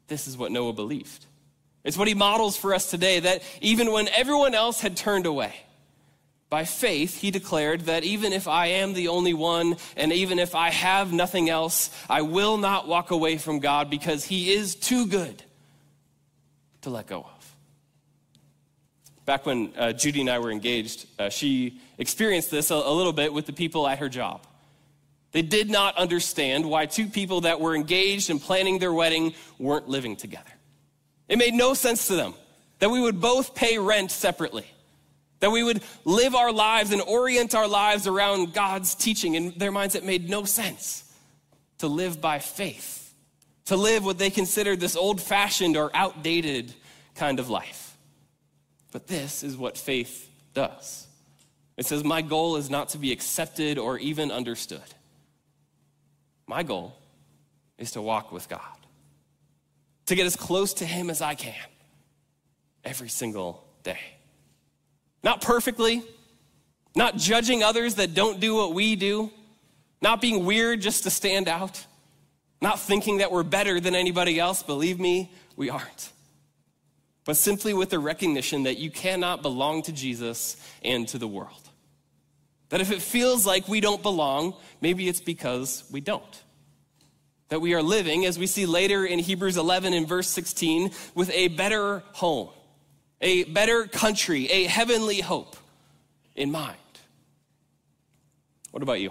This 0.09 0.29
is 0.29 0.37
what 0.37 0.53
Noah 0.53 0.73
believed. 0.73 1.27
It's 1.85 1.97
what 1.97 2.09
he 2.09 2.15
models 2.15 2.57
for 2.57 2.75
us 2.75 2.91
today 2.91 3.21
that 3.21 3.43
even 3.61 3.93
when 3.93 4.09
everyone 4.09 4.55
else 4.55 4.81
had 4.81 4.97
turned 4.97 5.27
away, 5.27 5.55
by 6.49 6.65
faith, 6.65 7.21
he 7.21 7.31
declared 7.31 7.83
that 7.83 8.05
even 8.05 8.33
if 8.33 8.47
I 8.47 8.67
am 8.67 8.93
the 8.93 9.09
only 9.09 9.35
one 9.35 9.77
and 9.97 10.13
even 10.13 10.39
if 10.39 10.55
I 10.55 10.71
have 10.71 11.13
nothing 11.13 11.51
else, 11.51 11.91
I 12.09 12.23
will 12.23 12.57
not 12.57 12.87
walk 12.87 13.11
away 13.11 13.37
from 13.37 13.59
God 13.59 13.91
because 13.91 14.25
he 14.25 14.53
is 14.53 14.77
too 14.77 15.07
good 15.07 15.43
to 16.83 16.91
let 16.91 17.09
go 17.09 17.21
of. 17.21 17.57
Back 19.25 19.45
when 19.45 19.73
uh, 19.77 19.93
Judy 19.93 20.21
and 20.21 20.31
I 20.31 20.39
were 20.39 20.53
engaged, 20.53 21.07
uh, 21.19 21.31
she 21.31 21.81
experienced 21.99 22.53
this 22.53 22.71
a, 22.71 22.75
a 22.75 22.93
little 22.95 23.13
bit 23.13 23.33
with 23.33 23.47
the 23.47 23.53
people 23.53 23.89
at 23.89 23.99
her 23.99 24.09
job. 24.09 24.47
They 25.33 25.43
did 25.43 25.69
not 25.69 25.97
understand 25.97 26.69
why 26.69 26.87
two 26.87 27.09
people 27.09 27.43
that 27.43 27.61
were 27.61 27.75
engaged 27.75 28.31
and 28.31 28.41
planning 28.41 28.79
their 28.79 28.93
wedding 28.93 29.35
weren't 29.59 29.89
living 29.89 30.17
together. 30.17 30.51
It 31.29 31.39
made 31.39 31.55
no 31.55 31.75
sense 31.75 32.07
to 32.09 32.15
them 32.15 32.35
that 32.79 32.91
we 32.91 33.01
would 33.01 33.21
both 33.21 33.55
pay 33.55 33.79
rent 33.79 34.11
separately, 34.11 34.67
that 35.41 35.51
we 35.51 35.63
would 35.63 35.83
live 36.05 36.35
our 36.35 36.53
lives 36.53 36.93
and 36.93 37.03
orient 37.03 37.55
our 37.55 37.69
lives 37.69 38.07
around 38.07 38.55
God's 38.55 38.95
teaching. 38.95 39.35
In 39.35 39.53
their 39.57 39.73
minds, 39.73 39.95
it 39.95 40.05
made 40.05 40.31
no 40.31 40.45
sense 40.45 41.05
to 41.79 41.89
live 41.89 42.21
by 42.21 42.39
faith, 42.39 43.13
to 43.67 43.77
live 43.77 44.05
what 44.05 44.19
they 44.19 44.31
considered 44.31 44.81
this 44.81 44.97
old 44.97 45.21
fashioned 45.21 45.77
or 45.77 45.91
outdated 45.95 46.73
kind 47.15 47.41
of 47.41 47.51
life. 47.51 47.97
But 48.93 49.07
this 49.07 49.43
is 49.43 49.57
what 49.57 49.77
faith 49.77 50.31
does 50.55 51.07
it 51.77 51.85
says, 51.85 52.05
My 52.05 52.23
goal 52.23 52.57
is 52.57 52.71
not 52.71 52.91
to 52.91 52.99
be 52.99 53.13
accepted 53.13 53.79
or 53.79 53.99
even 53.99 54.31
understood. 54.31 54.81
My 56.47 56.63
goal 56.63 56.97
is 57.79 57.93
to 57.93 58.03
walk 58.03 58.33
with 58.33 58.49
God, 58.49 58.61
to 60.07 60.15
get 60.15 60.27
as 60.27 60.37
close 60.37 60.75
to 60.75 60.87
Him 60.87 61.11
as 61.11 61.21
I 61.21 61.35
can 61.35 61.55
every 62.85 63.09
single 63.09 63.65
day. 63.83 63.99
Not 65.23 65.41
perfectly, 65.41 66.03
not 66.95 67.17
judging 67.17 67.63
others 67.63 67.97
that 67.97 68.15
don't 68.15 68.41
do 68.41 68.55
what 68.55 68.75
we 68.75 68.97
do, 68.97 69.31
not 70.01 70.21
being 70.21 70.45
weird 70.45 70.81
just 70.81 71.03
to 71.05 71.11
stand 71.11 71.49
out, 71.49 71.85
not 72.61 72.79
thinking 72.79 73.19
that 73.19 73.33
we're 73.33 73.43
better 73.43 73.81
than 73.81 73.95
anybody 73.95 74.39
else. 74.39 74.63
Believe 74.63 75.01
me, 75.01 75.33
we 75.57 75.69
aren't 75.71 76.13
but 77.27 77.37
simply 77.37 77.75
with 77.75 77.91
the 77.91 77.99
recognition 77.99 78.63
that 78.63 78.79
you 78.79 78.89
cannot 78.89 79.43
belong 79.43 79.83
to 79.83 79.93
Jesus 79.93 80.57
and 80.83 81.07
to 81.09 81.19
the 81.19 81.29
world. 81.29 81.69
That 82.69 82.81
if 82.81 82.91
it 82.91 83.01
feels 83.01 83.47
like 83.47 83.69
we 83.69 83.81
don't 83.81 84.03
belong, 84.03 84.55
maybe 84.81 85.09
it's 85.09 85.21
because 85.21 85.85
we 85.91 86.01
don't. 86.01 86.43
That 87.49 87.61
we 87.61 87.75
are 87.75 87.83
living, 87.83 88.27
as 88.27 88.39
we 88.39 88.47
see 88.47 88.67
later 88.67 89.05
in 89.07 89.21
Hebrews 89.21 89.57
11 89.57 89.93
in 89.93 90.07
verse 90.07 90.29
16, 90.31 90.91
with 91.15 91.31
a 91.31 91.49
better 91.49 92.03
home, 92.13 92.49
a 93.21 93.45
better 93.45 93.87
country, 93.87 94.47
a 94.47 94.65
heavenly 94.65 95.21
hope 95.21 95.57
in 96.35 96.51
mind. 96.51 96.77
What 98.73 98.83
about 98.83 99.01
you? 99.01 99.11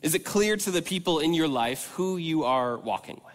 Is 0.00 0.14
it 0.14 0.20
clear 0.20 0.56
to 0.56 0.70
the 0.70 0.82
people 0.82 1.18
in 1.18 1.34
your 1.34 1.48
life 1.48 1.90
who 1.94 2.16
you 2.16 2.44
are 2.44 2.78
walking 2.78 3.20
with? 3.24 3.34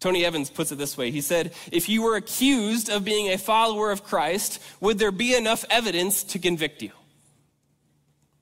Tony 0.00 0.24
Evans 0.24 0.50
puts 0.50 0.70
it 0.70 0.78
this 0.78 0.96
way. 0.96 1.10
He 1.10 1.20
said, 1.20 1.52
If 1.72 1.88
you 1.88 2.02
were 2.02 2.16
accused 2.16 2.88
of 2.88 3.04
being 3.04 3.28
a 3.28 3.38
follower 3.38 3.90
of 3.90 4.04
Christ, 4.04 4.60
would 4.80 4.98
there 4.98 5.10
be 5.10 5.34
enough 5.34 5.64
evidence 5.70 6.22
to 6.24 6.38
convict 6.38 6.82
you? 6.82 6.92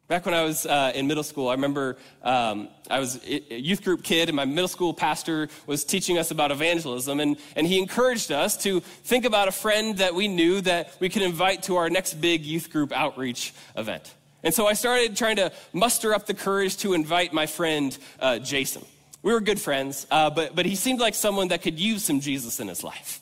Back 0.08 0.24
when 0.24 0.34
I 0.34 0.44
was 0.44 0.64
uh, 0.66 0.92
in 0.94 1.08
middle 1.08 1.24
school, 1.24 1.48
I 1.48 1.54
remember 1.54 1.96
um, 2.22 2.68
I 2.88 3.00
was 3.00 3.20
a 3.26 3.58
youth 3.58 3.82
group 3.82 4.04
kid, 4.04 4.28
and 4.28 4.36
my 4.36 4.44
middle 4.44 4.68
school 4.68 4.94
pastor 4.94 5.48
was 5.66 5.82
teaching 5.82 6.16
us 6.16 6.30
about 6.30 6.52
evangelism. 6.52 7.18
And, 7.18 7.36
and 7.56 7.66
he 7.66 7.80
encouraged 7.80 8.30
us 8.30 8.56
to 8.58 8.78
think 8.80 9.24
about 9.24 9.48
a 9.48 9.52
friend 9.52 9.98
that 9.98 10.14
we 10.14 10.28
knew 10.28 10.60
that 10.60 10.94
we 11.00 11.08
could 11.08 11.22
invite 11.22 11.64
to 11.64 11.74
our 11.74 11.90
next 11.90 12.14
big 12.20 12.44
youth 12.44 12.70
group 12.70 12.92
outreach 12.92 13.52
event. 13.76 14.14
And 14.44 14.54
so 14.54 14.68
I 14.68 14.74
started 14.74 15.16
trying 15.16 15.36
to 15.36 15.50
muster 15.72 16.14
up 16.14 16.26
the 16.26 16.34
courage 16.34 16.76
to 16.78 16.94
invite 16.94 17.32
my 17.32 17.46
friend 17.46 17.96
uh, 18.20 18.38
Jason. 18.38 18.84
We 19.24 19.32
were 19.32 19.40
good 19.40 19.60
friends, 19.60 20.06
uh, 20.12 20.30
but, 20.30 20.54
but 20.54 20.66
he 20.66 20.76
seemed 20.76 21.00
like 21.00 21.16
someone 21.16 21.48
that 21.48 21.62
could 21.62 21.80
use 21.80 22.04
some 22.04 22.20
Jesus 22.20 22.60
in 22.60 22.68
his 22.68 22.84
life. 22.84 23.20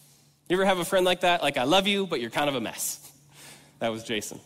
You 0.51 0.57
ever 0.57 0.67
have 0.67 0.81
a 0.81 0.85
friend 0.85 1.07
like 1.07 1.23
that? 1.23 1.43
Like, 1.43 1.57
I 1.57 1.65
love 1.65 1.87
you, 1.87 2.07
but 2.07 2.21
you're 2.21 2.29
kind 2.29 2.51
of 2.51 2.57
a 2.57 2.61
mess. 2.61 3.11
That 3.79 3.91
was 3.91 4.05
Jason. 4.05 4.39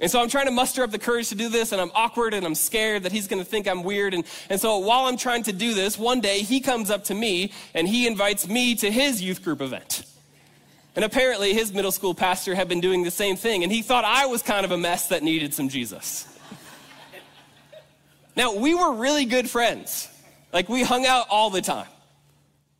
And 0.00 0.10
so 0.10 0.20
I'm 0.20 0.28
trying 0.28 0.46
to 0.46 0.52
muster 0.52 0.82
up 0.82 0.90
the 0.90 0.98
courage 0.98 1.28
to 1.28 1.34
do 1.34 1.48
this, 1.48 1.72
and 1.72 1.80
I'm 1.80 1.92
awkward 1.94 2.34
and 2.34 2.44
I'm 2.44 2.56
scared 2.56 3.04
that 3.04 3.12
he's 3.12 3.28
going 3.28 3.42
to 3.42 3.48
think 3.48 3.68
I'm 3.68 3.84
weird. 3.84 4.12
And, 4.12 4.24
and 4.50 4.60
so 4.60 4.78
while 4.78 5.06
I'm 5.06 5.16
trying 5.16 5.44
to 5.44 5.52
do 5.52 5.72
this, 5.72 5.98
one 5.98 6.20
day 6.20 6.40
he 6.40 6.60
comes 6.60 6.90
up 6.90 7.04
to 7.04 7.14
me 7.14 7.52
and 7.74 7.86
he 7.86 8.06
invites 8.06 8.48
me 8.48 8.74
to 8.76 8.90
his 8.90 9.22
youth 9.22 9.44
group 9.44 9.60
event. 9.60 10.04
And 10.96 11.04
apparently 11.04 11.54
his 11.54 11.72
middle 11.72 11.92
school 11.92 12.14
pastor 12.14 12.54
had 12.54 12.68
been 12.68 12.80
doing 12.80 13.02
the 13.04 13.10
same 13.10 13.36
thing, 13.36 13.62
and 13.62 13.72
he 13.72 13.82
thought 13.82 14.04
I 14.04 14.26
was 14.26 14.42
kind 14.42 14.64
of 14.64 14.72
a 14.72 14.78
mess 14.78 15.08
that 15.08 15.22
needed 15.22 15.54
some 15.54 15.68
Jesus. 15.68 16.26
now, 18.36 18.54
we 18.54 18.74
were 18.74 18.94
really 18.94 19.24
good 19.24 19.48
friends. 19.48 20.08
Like 20.52 20.68
we 20.68 20.82
hung 20.82 21.04
out 21.04 21.26
all 21.30 21.50
the 21.50 21.62
time. 21.62 21.88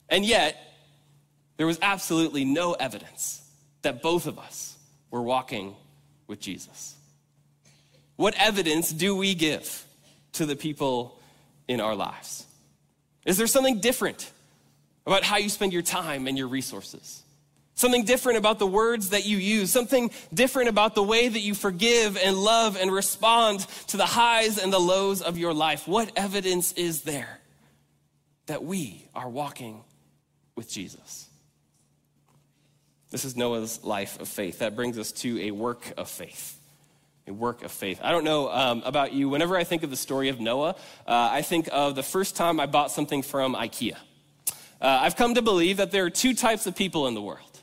And 0.09 0.24
yet, 0.24 0.57
there 1.57 1.66
was 1.66 1.79
absolutely 1.83 2.44
no 2.44 2.74
evidence 2.74 3.42
that 3.83 4.03
both 4.03 4.27
of 4.27 4.38
us 4.38 4.77
were 5.11 5.22
walking 5.22 5.74
with 6.27 6.40
Jesus. 6.40 6.93
What 8.16 8.35
evidence 8.37 8.92
do 8.92 9.16
we 9.16 9.35
give 9.35 9.85
to 10.33 10.46
the 10.46 10.57
people 10.57 11.20
in 11.68 11.81
our 11.81 11.94
lives? 11.94 12.46
Is 13.24 13.38
there 13.38 13.46
something 13.46 13.81
different 13.81 14.31
about 15.07 15.24
how 15.24 15.37
you 15.37 15.48
spend 15.48 15.72
your 15.72 15.83
time 15.83 16.27
and 16.27 16.37
your 16.37 16.48
resources? 16.48 17.22
Something 17.77 18.05
different 18.05 18.38
about 18.38 18.61
the 18.61 18.66
words 18.66 19.11
that 19.11 19.27
you 19.27 19.37
use, 19.37 19.70
something 19.70 20.11
different 20.33 20.68
about 20.68 20.94
the 20.94 21.03
way 21.03 21.27
that 21.27 21.40
you 21.40 21.55
forgive 21.55 22.16
and 22.16 22.37
love 22.37 22.77
and 22.77 22.92
respond 22.92 23.61
to 23.88 23.96
the 23.96 24.07
highs 24.07 24.59
and 24.59 24.72
the 24.72 24.79
lows 24.79 25.20
of 25.20 25.38
your 25.38 25.53
life. 25.53 25.88
What 25.88 26.12
evidence 26.14 26.72
is 26.72 27.03
there 27.03 27.40
that 28.46 28.62
we 28.62 29.09
are 29.14 29.29
walking 29.29 29.83
with 30.55 30.70
Jesus. 30.70 31.29
This 33.11 33.24
is 33.24 33.37
Noah's 33.37 33.83
life 33.83 34.20
of 34.20 34.29
faith. 34.29 34.61
That 34.61 34.77
brings 34.77 34.98
us 34.98 35.12
to 35.12 35.40
a 35.42 35.50
work 35.50 35.92
of 35.96 36.09
faith. 36.09 36.59
A 37.26 37.32
work 37.32 37.64
of 37.64 37.72
faith. 37.72 38.00
I 38.02 38.10
don't 38.10 38.24
know 38.24 38.50
um, 38.50 38.82
about 38.84 39.12
you. 39.12 39.28
Whenever 39.28 39.56
I 39.56 39.64
think 39.64 39.82
of 39.82 39.90
the 39.90 39.96
story 39.96 40.28
of 40.28 40.40
Noah, 40.40 40.76
uh, 41.06 41.28
I 41.32 41.42
think 41.42 41.68
of 41.72 41.94
the 41.94 42.02
first 42.02 42.37
time 42.37 42.60
I 42.60 42.66
bought 42.66 42.90
something 42.90 43.22
from 43.22 43.54
IKEA. 43.54 43.96
Uh, 44.80 44.98
I've 45.00 45.16
come 45.16 45.34
to 45.34 45.42
believe 45.42 45.78
that 45.78 45.90
there 45.90 46.04
are 46.04 46.10
two 46.10 46.34
types 46.34 46.66
of 46.66 46.76
people 46.76 47.06
in 47.06 47.14
the 47.14 47.22
world. 47.22 47.54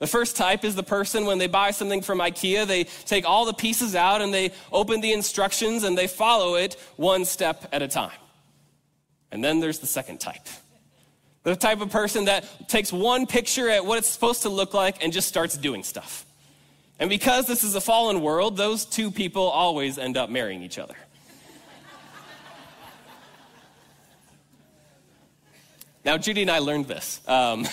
The 0.00 0.06
first 0.06 0.34
type 0.36 0.64
is 0.64 0.74
the 0.74 0.82
person 0.82 1.26
when 1.26 1.38
they 1.38 1.46
buy 1.46 1.70
something 1.70 2.00
from 2.00 2.18
IKEA, 2.18 2.66
they 2.66 2.84
take 2.84 3.28
all 3.28 3.44
the 3.44 3.52
pieces 3.52 3.94
out 3.94 4.22
and 4.22 4.32
they 4.32 4.52
open 4.72 5.02
the 5.02 5.12
instructions 5.12 5.84
and 5.84 5.96
they 5.96 6.06
follow 6.06 6.56
it 6.56 6.76
one 6.96 7.26
step 7.26 7.68
at 7.70 7.82
a 7.82 7.88
time. 7.88 8.18
And 9.30 9.44
then 9.44 9.60
there's 9.60 9.78
the 9.78 9.86
second 9.86 10.18
type. 10.18 10.48
The 11.42 11.54
type 11.54 11.80
of 11.80 11.90
person 11.90 12.24
that 12.24 12.68
takes 12.68 12.92
one 12.92 13.26
picture 13.26 13.68
at 13.68 13.84
what 13.84 13.98
it's 13.98 14.08
supposed 14.08 14.42
to 14.42 14.48
look 14.48 14.74
like 14.74 15.04
and 15.04 15.12
just 15.12 15.28
starts 15.28 15.56
doing 15.56 15.84
stuff. 15.84 16.26
And 17.00 17.08
because 17.08 17.46
this 17.46 17.64
is 17.64 17.74
a 17.74 17.80
fallen 17.80 18.20
world, 18.20 18.58
those 18.58 18.84
two 18.84 19.10
people 19.10 19.42
always 19.42 19.96
end 19.96 20.18
up 20.18 20.28
marrying 20.28 20.62
each 20.62 20.78
other. 20.78 20.94
now, 26.04 26.18
Judy 26.18 26.42
and 26.42 26.50
I 26.50 26.58
learned 26.58 26.88
this. 26.88 27.22
Um, 27.26 27.66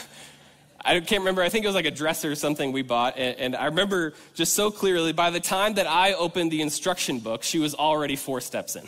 I 0.83 1.01
can't 1.01 1.19
remember, 1.19 1.41
I 1.41 1.49
think 1.49 1.65
it 1.65 1.67
was 1.67 1.75
like 1.75 1.85
a 1.85 1.91
dresser 1.91 2.31
or 2.31 2.35
something 2.35 2.71
we 2.71 2.83
bought. 2.83 3.17
And, 3.17 3.37
and 3.37 3.55
I 3.57 3.65
remember 3.65 4.13
just 4.33 4.53
so 4.53 4.71
clearly, 4.71 5.11
by 5.11 5.29
the 5.29 5.41
time 5.41 5.73
that 5.73 5.87
I 5.87 6.13
opened 6.13 6.49
the 6.49 6.61
instruction 6.61 7.19
book, 7.19 7.43
she 7.43 7.59
was 7.59 7.75
already 7.75 8.15
four 8.15 8.39
steps 8.39 8.77
in. 8.77 8.85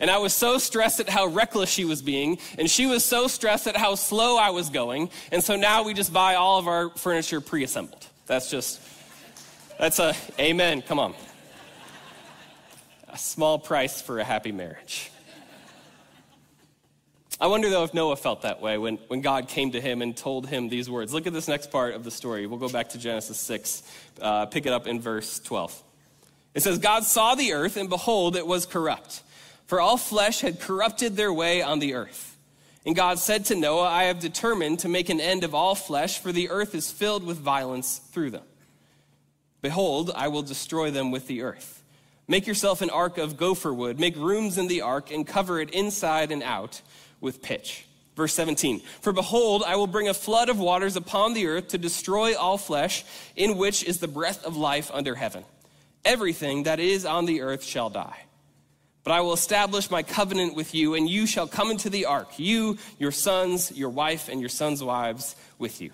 And 0.00 0.10
I 0.10 0.18
was 0.18 0.32
so 0.32 0.56
stressed 0.56 0.98
at 1.00 1.08
how 1.08 1.26
reckless 1.26 1.70
she 1.70 1.84
was 1.84 2.02
being, 2.02 2.38
and 2.58 2.68
she 2.68 2.86
was 2.86 3.04
so 3.04 3.28
stressed 3.28 3.68
at 3.68 3.76
how 3.76 3.94
slow 3.94 4.36
I 4.36 4.50
was 4.50 4.70
going. 4.70 5.10
And 5.30 5.44
so 5.44 5.54
now 5.54 5.84
we 5.84 5.94
just 5.94 6.12
buy 6.12 6.34
all 6.34 6.58
of 6.58 6.66
our 6.66 6.90
furniture 6.90 7.40
pre 7.40 7.62
assembled. 7.62 8.04
That's 8.26 8.50
just, 8.50 8.80
that's 9.80 9.98
a 9.98 10.14
amen. 10.38 10.82
Come 10.82 10.98
on. 10.98 11.14
A 13.08 13.18
small 13.18 13.58
price 13.58 14.00
for 14.00 14.20
a 14.20 14.24
happy 14.24 14.52
marriage. 14.52 15.10
I 17.40 17.46
wonder, 17.48 17.70
though, 17.70 17.84
if 17.84 17.94
Noah 17.94 18.16
felt 18.16 18.42
that 18.42 18.60
way 18.60 18.76
when, 18.78 18.96
when 19.08 19.22
God 19.22 19.48
came 19.48 19.72
to 19.72 19.80
him 19.80 20.02
and 20.02 20.16
told 20.16 20.46
him 20.46 20.68
these 20.68 20.88
words. 20.88 21.12
Look 21.12 21.26
at 21.26 21.32
this 21.32 21.48
next 21.48 21.70
part 21.70 21.94
of 21.94 22.04
the 22.04 22.10
story. 22.10 22.46
We'll 22.46 22.58
go 22.58 22.68
back 22.68 22.90
to 22.90 22.98
Genesis 22.98 23.38
6, 23.38 23.82
uh, 24.20 24.46
pick 24.46 24.66
it 24.66 24.72
up 24.72 24.86
in 24.86 25.00
verse 25.00 25.40
12. 25.40 25.82
It 26.54 26.62
says, 26.62 26.78
God 26.78 27.04
saw 27.04 27.34
the 27.34 27.54
earth, 27.54 27.76
and 27.76 27.88
behold, 27.88 28.36
it 28.36 28.46
was 28.46 28.66
corrupt 28.66 29.22
for 29.70 29.80
all 29.80 29.96
flesh 29.96 30.40
had 30.40 30.58
corrupted 30.58 31.14
their 31.14 31.32
way 31.32 31.62
on 31.62 31.78
the 31.78 31.94
earth. 31.94 32.36
And 32.84 32.96
God 32.96 33.20
said 33.20 33.44
to 33.46 33.54
Noah, 33.54 33.86
I 33.86 34.04
have 34.04 34.18
determined 34.18 34.80
to 34.80 34.88
make 34.88 35.08
an 35.10 35.20
end 35.20 35.44
of 35.44 35.54
all 35.54 35.76
flesh, 35.76 36.18
for 36.18 36.32
the 36.32 36.50
earth 36.50 36.74
is 36.74 36.90
filled 36.90 37.24
with 37.24 37.38
violence 37.38 37.98
through 37.98 38.30
them. 38.30 38.42
Behold, 39.62 40.10
I 40.14 40.28
will 40.28 40.42
destroy 40.42 40.90
them 40.90 41.10
with 41.10 41.26
the 41.26 41.42
earth. 41.42 41.82
Make 42.28 42.46
yourself 42.46 42.80
an 42.80 42.90
ark 42.90 43.18
of 43.18 43.36
gopher 43.36 43.74
wood, 43.74 43.98
make 43.98 44.16
rooms 44.16 44.56
in 44.56 44.68
the 44.68 44.82
ark, 44.82 45.10
and 45.10 45.26
cover 45.26 45.60
it 45.60 45.70
inside 45.70 46.30
and 46.30 46.42
out 46.42 46.80
with 47.20 47.42
pitch. 47.42 47.86
Verse 48.16 48.34
17 48.34 48.80
For 49.00 49.12
behold, 49.12 49.62
I 49.66 49.76
will 49.76 49.86
bring 49.86 50.08
a 50.08 50.14
flood 50.14 50.48
of 50.48 50.58
waters 50.58 50.96
upon 50.96 51.34
the 51.34 51.46
earth 51.46 51.68
to 51.68 51.78
destroy 51.78 52.36
all 52.36 52.58
flesh, 52.58 53.04
in 53.34 53.56
which 53.56 53.82
is 53.82 53.98
the 53.98 54.08
breath 54.08 54.44
of 54.44 54.56
life 54.56 54.90
under 54.92 55.14
heaven. 55.14 55.44
Everything 56.04 56.62
that 56.64 56.80
is 56.80 57.04
on 57.04 57.26
the 57.26 57.42
earth 57.42 57.62
shall 57.62 57.90
die. 57.90 58.24
But 59.02 59.12
I 59.12 59.22
will 59.22 59.32
establish 59.32 59.90
my 59.90 60.02
covenant 60.02 60.54
with 60.54 60.74
you, 60.74 60.94
and 60.94 61.08
you 61.08 61.26
shall 61.26 61.46
come 61.46 61.70
into 61.70 61.88
the 61.88 62.06
ark, 62.06 62.38
you, 62.38 62.76
your 62.98 63.12
sons, 63.12 63.72
your 63.72 63.88
wife, 63.88 64.28
and 64.28 64.40
your 64.40 64.50
sons' 64.50 64.84
wives 64.84 65.34
with 65.58 65.80
you. 65.80 65.90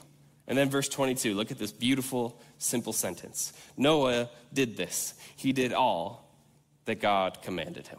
And 0.48 0.58
then 0.58 0.68
verse 0.68 0.88
22, 0.88 1.34
look 1.34 1.50
at 1.50 1.58
this 1.58 1.72
beautiful, 1.72 2.40
simple 2.58 2.92
sentence. 2.92 3.52
Noah 3.76 4.28
did 4.52 4.76
this. 4.76 5.14
He 5.36 5.52
did 5.52 5.72
all 5.72 6.30
that 6.86 7.00
God 7.00 7.42
commanded 7.42 7.88
him. 7.88 7.98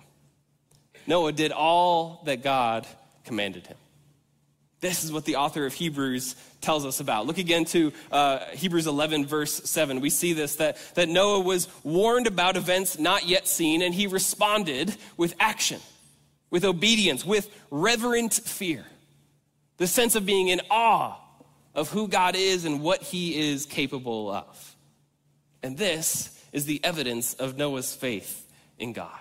Noah 1.06 1.32
did 1.32 1.52
all 1.52 2.22
that 2.26 2.44
God 2.44 2.86
commanded 3.24 3.68
him. 3.68 3.78
This 4.80 5.04
is 5.04 5.12
what 5.12 5.26
the 5.26 5.38
author 5.38 5.66
of 5.66 5.74
Hebrews 5.74 6.36
tells 6.62 6.86
us 6.86 7.00
about. 7.00 7.26
Look 7.26 7.40
again 7.40 7.66
to 7.66 7.92
uh, 8.12 8.40
Hebrews 8.52 8.86
11, 8.86 9.26
verse 9.26 9.54
7. 9.70 10.02
We 10.02 10.12
see 10.12 10.34
this 10.34 10.58
that, 10.58 10.78
that 10.94 11.10
Noah 11.10 11.40
was 11.40 11.68
warned 11.84 12.28
about 12.28 12.58
events 12.58 13.00
not 13.00 13.28
yet 13.28 13.48
seen, 13.48 13.82
and 13.82 13.94
he 13.94 14.06
responded 14.06 14.96
with 15.16 15.34
action, 15.40 15.80
with 16.52 16.64
obedience, 16.64 17.26
with 17.26 17.50
reverent 17.72 18.34
fear. 18.34 18.86
The 19.78 19.88
sense 19.88 20.16
of 20.16 20.26
being 20.26 20.48
in 20.48 20.62
awe 20.70 21.18
of 21.78 21.90
who 21.90 22.10
God 22.10 22.36
is 22.36 22.66
and 22.66 22.82
what 22.82 23.02
he 23.02 23.52
is 23.52 23.66
capable 23.66 24.30
of. 24.30 24.76
And 25.64 25.78
this 25.78 26.38
is 26.52 26.66
the 26.66 26.84
evidence 26.84 27.34
of 27.36 27.56
Noah's 27.58 27.96
faith 27.96 28.46
in 28.78 28.92
God. 28.92 29.12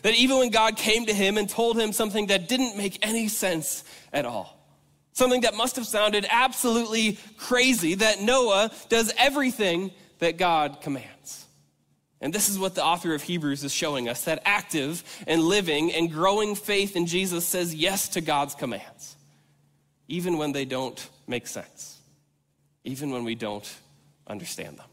That 0.00 0.14
even 0.14 0.38
when 0.38 0.48
God 0.48 0.78
came 0.78 1.04
to 1.04 1.12
him 1.12 1.36
and 1.36 1.46
told 1.46 1.78
him 1.78 1.92
something 1.92 2.28
that 2.28 2.48
didn't 2.48 2.78
make 2.78 3.04
any 3.06 3.28
sense 3.28 3.84
at 4.14 4.24
all, 4.24 4.60
Something 5.12 5.42
that 5.42 5.54
must 5.54 5.76
have 5.76 5.86
sounded 5.86 6.26
absolutely 6.30 7.18
crazy 7.36 7.94
that 7.96 8.22
Noah 8.22 8.70
does 8.88 9.12
everything 9.18 9.90
that 10.18 10.38
God 10.38 10.80
commands. 10.80 11.46
And 12.20 12.32
this 12.32 12.48
is 12.48 12.58
what 12.58 12.74
the 12.74 12.84
author 12.84 13.14
of 13.14 13.22
Hebrews 13.22 13.64
is 13.64 13.72
showing 13.72 14.08
us 14.08 14.24
that 14.24 14.42
active 14.44 15.02
and 15.26 15.42
living 15.42 15.92
and 15.92 16.12
growing 16.12 16.54
faith 16.54 16.96
in 16.96 17.06
Jesus 17.06 17.46
says 17.46 17.74
yes 17.74 18.10
to 18.10 18.20
God's 18.20 18.54
commands, 18.54 19.16
even 20.08 20.38
when 20.38 20.52
they 20.52 20.64
don't 20.64 21.06
make 21.30 21.46
sense, 21.46 21.98
even 22.84 23.10
when 23.10 23.24
we 23.24 23.34
don't 23.34 23.68
understand 24.26 24.78
them. 24.78 24.86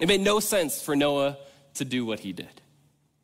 It 0.00 0.08
made 0.08 0.20
no 0.20 0.40
sense 0.40 0.82
for 0.82 0.96
Noah 0.96 1.36
to 1.74 1.84
do 1.84 2.04
what 2.04 2.20
he 2.20 2.32
did. 2.32 2.60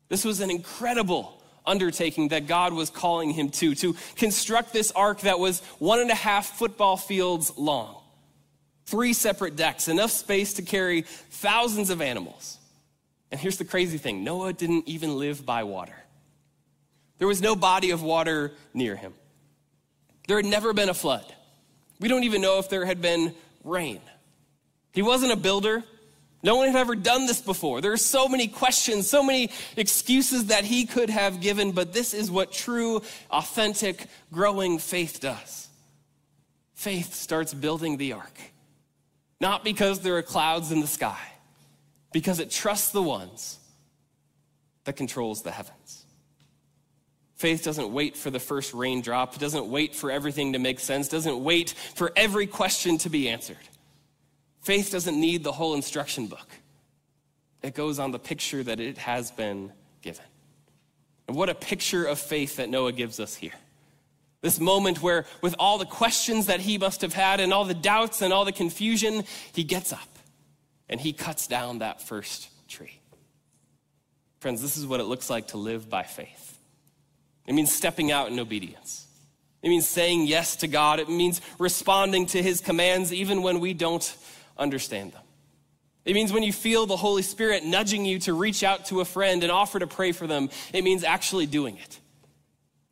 This 0.09 0.23
was 0.23 0.39
an 0.39 0.49
incredible 0.49 1.41
undertaking 1.65 2.29
that 2.29 2.47
God 2.47 2.73
was 2.73 2.89
calling 2.89 3.31
him 3.31 3.49
to, 3.49 3.73
to 3.75 3.95
construct 4.15 4.73
this 4.73 4.91
ark 4.91 5.21
that 5.21 5.39
was 5.39 5.61
one 5.79 5.99
and 5.99 6.11
a 6.11 6.15
half 6.15 6.57
football 6.57 6.97
fields 6.97 7.57
long, 7.57 8.01
three 8.85 9.13
separate 9.13 9.55
decks, 9.55 9.87
enough 9.87 10.11
space 10.11 10.53
to 10.55 10.61
carry 10.61 11.01
thousands 11.01 11.89
of 11.89 12.01
animals. 12.01 12.57
And 13.31 13.39
here's 13.39 13.57
the 13.57 13.65
crazy 13.65 13.97
thing 13.97 14.23
Noah 14.23 14.53
didn't 14.53 14.87
even 14.87 15.17
live 15.17 15.45
by 15.45 15.63
water. 15.63 15.95
There 17.17 17.27
was 17.27 17.41
no 17.41 17.55
body 17.55 17.91
of 17.91 18.03
water 18.03 18.51
near 18.73 18.95
him. 18.95 19.13
There 20.27 20.37
had 20.37 20.45
never 20.45 20.73
been 20.73 20.89
a 20.89 20.93
flood. 20.93 21.33
We 21.99 22.07
don't 22.07 22.23
even 22.23 22.41
know 22.41 22.59
if 22.59 22.69
there 22.69 22.85
had 22.85 23.01
been 23.01 23.33
rain. 23.63 24.01
He 24.93 25.01
wasn't 25.01 25.31
a 25.31 25.37
builder. 25.37 25.83
No 26.43 26.57
one 26.57 26.67
had 26.67 26.75
ever 26.75 26.95
done 26.95 27.25
this 27.25 27.39
before. 27.39 27.79
There 27.79 27.93
are 27.93 27.97
so 27.97 28.27
many 28.27 28.47
questions, 28.47 29.09
so 29.09 29.23
many 29.23 29.49
excuses 29.77 30.47
that 30.47 30.65
he 30.65 30.85
could 30.85 31.09
have 31.09 31.39
given, 31.39 31.71
but 31.71 31.93
this 31.93 32.13
is 32.13 32.29
what 32.29 32.51
true, 32.51 33.01
authentic, 33.31 34.07
growing 34.31 34.77
faith 34.77 35.21
does. 35.21 35.69
Faith 36.73 37.13
starts 37.13 37.53
building 37.53 37.95
the 37.95 38.11
ark. 38.11 38.37
Not 39.39 39.63
because 39.63 40.01
there 40.01 40.17
are 40.17 40.21
clouds 40.21 40.71
in 40.71 40.81
the 40.81 40.87
sky, 40.87 41.19
because 42.11 42.39
it 42.39 42.51
trusts 42.51 42.91
the 42.91 43.01
ones 43.01 43.57
that 44.83 44.97
controls 44.97 45.43
the 45.43 45.51
heavens. 45.51 45.82
Faith 47.35 47.63
doesn't 47.63 47.91
wait 47.91 48.15
for 48.15 48.29
the 48.29 48.39
first 48.39 48.73
raindrop, 48.73 49.37
doesn't 49.37 49.67
wait 49.67 49.95
for 49.95 50.11
everything 50.11 50.53
to 50.53 50.59
make 50.59 50.79
sense, 50.79 51.07
doesn't 51.07 51.43
wait 51.43 51.71
for 51.95 52.11
every 52.15 52.47
question 52.47 52.97
to 52.99 53.09
be 53.09 53.27
answered. 53.27 53.57
Faith 54.61 54.91
doesn't 54.91 55.19
need 55.19 55.43
the 55.43 55.51
whole 55.51 55.73
instruction 55.73 56.27
book, 56.27 56.47
it 57.61 57.73
goes 57.73 57.99
on 57.99 58.11
the 58.11 58.19
picture 58.19 58.63
that 58.63 58.79
it 58.79 58.97
has 58.97 59.31
been 59.31 59.71
given. 60.01 60.25
And 61.27 61.37
what 61.37 61.49
a 61.49 61.55
picture 61.55 62.05
of 62.05 62.19
faith 62.19 62.57
that 62.57 62.69
Noah 62.69 62.91
gives 62.91 63.19
us 63.19 63.35
here. 63.35 63.53
This 64.41 64.59
moment 64.59 65.01
where, 65.01 65.25
with 65.41 65.55
all 65.57 65.77
the 65.77 65.85
questions 65.85 66.47
that 66.47 66.59
he 66.59 66.77
must 66.77 67.01
have 67.01 67.13
had 67.13 67.39
and 67.39 67.53
all 67.53 67.63
the 67.63 67.73
doubts 67.73 68.21
and 68.21 68.33
all 68.33 68.43
the 68.43 68.51
confusion, 68.51 69.23
he 69.53 69.63
gets 69.63 69.93
up 69.93 70.09
and 70.89 70.99
he 70.99 71.13
cuts 71.13 71.47
down 71.47 71.79
that 71.79 72.01
first 72.01 72.49
tree. 72.67 72.99
Friends, 74.41 74.61
this 74.61 74.75
is 74.75 74.85
what 74.85 74.99
it 74.99 75.05
looks 75.05 75.29
like 75.29 75.47
to 75.47 75.57
live 75.57 75.89
by 75.89 76.03
faith. 76.03 76.52
It 77.45 77.53
means 77.53 77.73
stepping 77.73 78.11
out 78.11 78.31
in 78.31 78.39
obedience. 78.39 79.07
It 79.61 79.69
means 79.69 79.87
saying 79.87 80.27
yes 80.27 80.57
to 80.57 80.67
God. 80.67 80.99
It 80.99 81.09
means 81.09 81.41
responding 81.57 82.25
to 82.27 82.43
his 82.43 82.61
commands 82.61 83.13
even 83.13 83.41
when 83.41 83.59
we 83.59 83.73
don't 83.73 84.15
understand 84.57 85.13
them. 85.13 85.21
It 86.05 86.13
means 86.13 86.33
when 86.33 86.43
you 86.43 86.51
feel 86.51 86.85
the 86.85 86.97
Holy 86.97 87.21
Spirit 87.21 87.63
nudging 87.63 88.03
you 88.03 88.19
to 88.19 88.33
reach 88.33 88.61
out 88.63 88.87
to 88.87 88.99
a 88.99 89.05
friend 89.05 89.41
and 89.41 89.51
offer 89.51 89.79
to 89.79 89.87
pray 89.87 90.11
for 90.11 90.27
them, 90.27 90.49
it 90.73 90.83
means 90.83 91.03
actually 91.03 91.45
doing 91.45 91.77
it, 91.77 91.99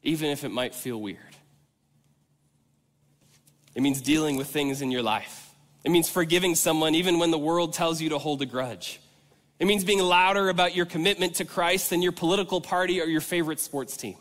even 0.01 0.29
if 0.29 0.45
it 0.45 0.49
might 0.49 0.73
feel 0.73 0.99
weird. 0.99 1.19
It 3.75 3.81
means 3.81 4.01
dealing 4.01 4.37
with 4.37 4.47
things 4.47 4.81
in 4.81 4.91
your 4.91 5.01
life. 5.01 5.49
It 5.83 5.91
means 5.91 6.09
forgiving 6.09 6.55
someone 6.55 6.95
even 6.95 7.19
when 7.19 7.31
the 7.31 7.37
world 7.37 7.73
tells 7.73 8.01
you 8.01 8.09
to 8.09 8.17
hold 8.17 8.41
a 8.41 8.45
grudge. 8.45 9.01
It 9.59 9.65
means 9.65 9.83
being 9.83 9.99
louder 9.99 10.49
about 10.49 10.75
your 10.75 10.85
commitment 10.85 11.35
to 11.35 11.45
Christ 11.45 11.89
than 11.89 12.01
your 12.01 12.11
political 12.11 12.61
party 12.61 13.01
or 13.01 13.05
your 13.05 13.21
favorite 13.21 13.59
sports 13.59 13.97
team. 13.97 14.17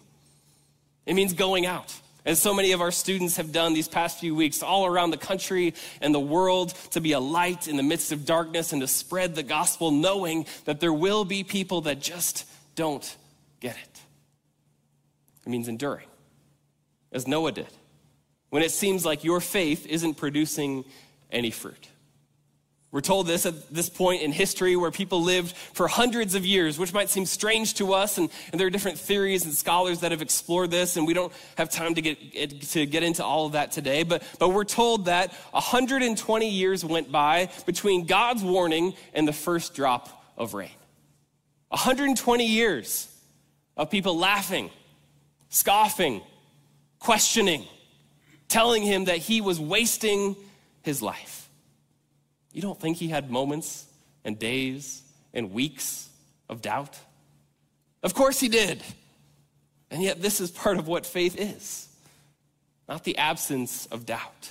It 1.11 1.15
means 1.15 1.33
going 1.33 1.67
out 1.67 1.93
as 2.25 2.41
so 2.41 2.55
many 2.55 2.71
of 2.71 2.81
our 2.81 2.93
students 2.93 3.37
have 3.39 3.51
done 3.51 3.75
these 3.75 3.89
past 3.89 4.21
few 4.21 4.33
weeks, 4.33 4.63
all 4.63 4.87
around 4.87 5.11
the 5.11 5.17
country 5.17 5.75
and 6.01 6.15
the 6.15 6.21
world, 6.21 6.73
to 6.93 7.01
be 7.01 7.11
a 7.11 7.19
light 7.19 7.67
in 7.67 7.77
the 7.77 7.83
midst 7.83 8.13
of 8.13 8.25
darkness 8.25 8.73
and 8.73 8.81
to 8.81 8.87
spread 8.87 9.35
the 9.35 9.43
gospel, 9.43 9.91
knowing 9.91 10.47
that 10.67 10.79
there 10.79 10.93
will 10.93 11.25
be 11.25 11.43
people 11.43 11.81
that 11.81 12.01
just 12.01 12.45
don't 12.77 13.17
get 13.59 13.75
it. 13.77 14.01
It 15.45 15.49
means 15.49 15.67
enduring, 15.67 16.07
as 17.11 17.27
Noah 17.27 17.51
did. 17.51 17.67
when 18.51 18.63
it 18.63 18.71
seems 18.71 19.05
like 19.05 19.25
your 19.25 19.41
faith 19.41 19.87
isn't 19.87 20.15
producing 20.15 20.85
any 21.33 21.51
fruit. 21.51 21.89
We're 22.93 23.01
told 23.01 23.29
this 23.29 23.47
at 23.47 23.73
this 23.73 23.89
point 23.89 24.23
in 24.23 24.33
history 24.33 24.75
where 24.75 24.91
people 24.91 25.23
lived 25.23 25.55
for 25.57 25.87
hundreds 25.87 26.35
of 26.35 26.45
years, 26.45 26.77
which 26.77 26.93
might 26.93 27.09
seem 27.09 27.25
strange 27.25 27.75
to 27.75 27.93
us. 27.93 28.19
And, 28.19 28.29
and, 28.51 28.61
there 28.61 28.67
are 28.67 28.71
different 28.71 28.99
theories 28.99 29.45
and 29.45 29.55
scholars 29.55 30.01
that 30.01 30.11
have 30.11 30.23
explored 30.23 30.73
this, 30.73 30.97
and 30.97 31.07
we 31.07 31.15
don't 31.15 31.33
have 31.57 31.71
time 31.71 31.95
to 31.95 32.03
get, 32.03 32.63
to 32.63 32.87
get 32.87 33.05
into 33.05 33.25
all 33.25 33.47
of 33.47 33.53
that 33.53 33.71
today. 33.71 34.03
But, 34.03 34.25
but 34.41 34.49
we're 34.49 34.65
told 34.65 35.05
that 35.05 35.33
120 35.53 36.49
years 36.49 36.85
went 36.85 37.13
by 37.13 37.49
between 37.65 38.07
God's 38.07 38.43
warning 38.43 38.95
and 39.15 39.27
the 39.27 39.33
first 39.33 39.75
drop 39.75 40.25
of 40.37 40.53
rain. 40.55 40.71
120 41.69 42.45
years 42.45 43.07
of 43.77 43.89
people 43.89 44.19
laughing, 44.19 44.69
scoffing, 45.49 46.23
questioning, 46.99 47.65
telling 48.49 48.83
him 48.83 49.05
that 49.05 49.19
he 49.19 49.41
was 49.41 49.61
wasting 49.61 50.35
his 50.83 51.01
life. 51.01 51.40
You 52.53 52.63
don't 52.63 52.79
think 52.79 52.97
he 52.97 53.09
had 53.09 53.31
moments 53.31 53.87
and 54.25 54.39
days 54.39 55.03
and 55.33 55.53
weeks 55.53 56.09
of 56.49 56.63
doubt? 56.63 56.99
Of 58.03 58.15
course 58.15 58.41
he 58.41 58.49
did. 58.49 58.83
And 59.91 60.03
yet, 60.03 60.23
this 60.23 60.41
is 60.41 60.51
part 60.51 60.79
of 60.79 60.87
what 60.87 61.07
faith 61.07 61.39
is 61.39 61.89
not 62.89 63.05
the 63.05 63.19
absence 63.19 63.87
of 63.87 64.05
doubt, 64.05 64.51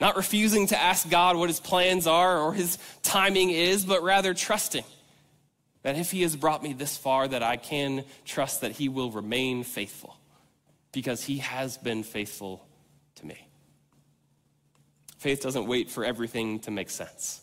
not 0.00 0.16
refusing 0.16 0.66
to 0.66 0.76
ask 0.76 1.08
God 1.08 1.36
what 1.36 1.48
his 1.48 1.60
plans 1.60 2.04
are 2.04 2.40
or 2.40 2.52
his 2.52 2.78
timing 3.04 3.50
is, 3.50 3.84
but 3.84 4.02
rather 4.02 4.34
trusting 4.34 4.82
that 5.82 5.96
if 5.96 6.10
he 6.10 6.22
has 6.22 6.34
brought 6.34 6.64
me 6.64 6.72
this 6.72 6.96
far, 6.96 7.28
that 7.28 7.44
I 7.44 7.56
can 7.56 8.04
trust 8.24 8.62
that 8.62 8.72
he 8.72 8.88
will 8.88 9.12
remain 9.12 9.62
faithful 9.62 10.16
because 10.90 11.22
he 11.22 11.38
has 11.38 11.76
been 11.78 12.02
faithful 12.02 12.66
to 13.16 13.26
me. 13.26 13.46
Faith 15.24 15.40
doesn't 15.40 15.66
wait 15.66 15.88
for 15.88 16.04
everything 16.04 16.58
to 16.58 16.70
make 16.70 16.90
sense. 16.90 17.40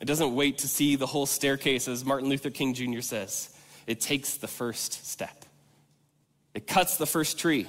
It 0.00 0.04
doesn't 0.04 0.32
wait 0.32 0.58
to 0.58 0.68
see 0.68 0.94
the 0.94 1.08
whole 1.08 1.26
staircase, 1.26 1.88
as 1.88 2.04
Martin 2.04 2.28
Luther 2.28 2.50
King 2.50 2.72
Jr. 2.72 3.00
says. 3.00 3.52
It 3.88 4.00
takes 4.00 4.36
the 4.36 4.46
first 4.46 5.04
step, 5.04 5.44
it 6.54 6.68
cuts 6.68 6.96
the 6.96 7.04
first 7.04 7.36
tree. 7.36 7.66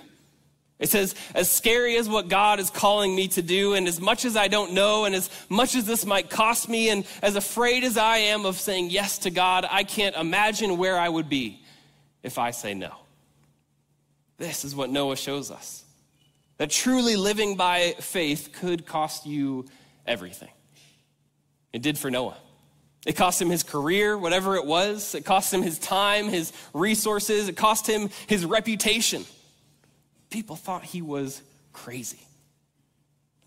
It 0.77 0.89
says, 0.89 1.15
as 1.33 1.49
scary 1.49 1.97
as 1.97 2.07
what 2.07 2.27
God 2.27 2.59
is 2.59 2.69
calling 2.69 3.15
me 3.15 3.27
to 3.29 3.41
do, 3.41 3.73
and 3.73 3.87
as 3.87 3.99
much 3.99 4.25
as 4.25 4.37
I 4.37 4.47
don't 4.47 4.73
know, 4.73 5.05
and 5.05 5.15
as 5.15 5.31
much 5.49 5.73
as 5.73 5.87
this 5.87 6.05
might 6.05 6.29
cost 6.29 6.69
me, 6.69 6.89
and 6.89 7.03
as 7.23 7.35
afraid 7.35 7.83
as 7.83 7.97
I 7.97 8.17
am 8.17 8.45
of 8.45 8.59
saying 8.59 8.91
yes 8.91 9.17
to 9.19 9.31
God, 9.31 9.65
I 9.67 9.85
can't 9.85 10.15
imagine 10.15 10.77
where 10.77 10.99
I 10.99 11.09
would 11.09 11.29
be 11.29 11.65
if 12.21 12.37
I 12.37 12.51
say 12.51 12.75
no. 12.75 12.93
This 14.37 14.63
is 14.63 14.75
what 14.75 14.91
Noah 14.91 15.17
shows 15.17 15.49
us. 15.49 15.84
That 16.57 16.69
truly 16.69 17.15
living 17.15 17.57
by 17.57 17.95
faith 17.99 18.49
could 18.53 18.85
cost 18.85 19.25
you 19.25 19.65
everything. 20.05 20.49
It 21.73 21.81
did 21.81 21.97
for 21.97 22.09
Noah. 22.09 22.37
It 23.05 23.15
cost 23.15 23.41
him 23.41 23.49
his 23.49 23.63
career, 23.63 24.17
whatever 24.17 24.55
it 24.55 24.65
was. 24.65 25.13
It 25.13 25.25
cost 25.25 25.53
him 25.53 25.61
his 25.61 25.77
time, 25.77 26.27
his 26.27 26.51
resources. 26.73 27.49
It 27.49 27.55
cost 27.55 27.87
him 27.87 28.09
his 28.27 28.45
reputation. 28.45 29.25
People 30.29 30.55
thought 30.55 30.83
he 30.83 31.01
was 31.01 31.41
crazy. 31.71 32.21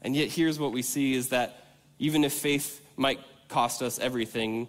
And 0.01 0.15
yet, 0.15 0.29
here's 0.29 0.59
what 0.59 0.73
we 0.73 0.83
see 0.83 1.15
is 1.15 1.31
that 1.31 1.65
even 1.99 2.23
if 2.23 2.33
faith 2.33 2.81
might 2.97 3.19
cost 3.49 3.83
us 3.83 3.99
everything, 3.99 4.69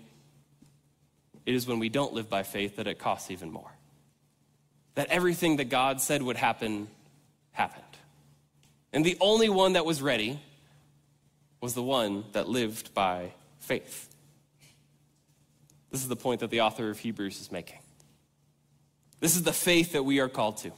it 1.45 1.53
is 1.53 1.67
when 1.67 1.77
we 1.77 1.89
don't 1.89 2.13
live 2.13 2.29
by 2.29 2.43
faith 2.43 2.77
that 2.77 2.87
it 2.87 2.97
costs 2.97 3.29
even 3.29 3.51
more. 3.51 3.71
That 4.95 5.07
everything 5.09 5.57
that 5.57 5.69
God 5.69 6.01
said 6.01 6.23
would 6.23 6.37
happen, 6.37 6.87
happened. 7.51 7.83
And 8.91 9.05
the 9.05 9.17
only 9.19 9.49
one 9.49 9.73
that 9.73 9.85
was 9.85 10.01
ready 10.01 10.39
was 11.61 11.73
the 11.73 11.83
one 11.83 12.25
that 12.31 12.47
lived 12.47 12.93
by 12.93 13.33
faith. 13.59 14.09
This 15.91 16.01
is 16.01 16.07
the 16.07 16.15
point 16.15 16.41
that 16.41 16.49
the 16.49 16.61
author 16.61 16.89
of 16.89 16.99
Hebrews 16.99 17.41
is 17.41 17.51
making. 17.51 17.79
This 19.19 19.35
is 19.35 19.43
the 19.43 19.53
faith 19.53 19.93
that 19.93 20.03
we 20.03 20.19
are 20.19 20.29
called 20.29 20.57
to. 20.57 20.71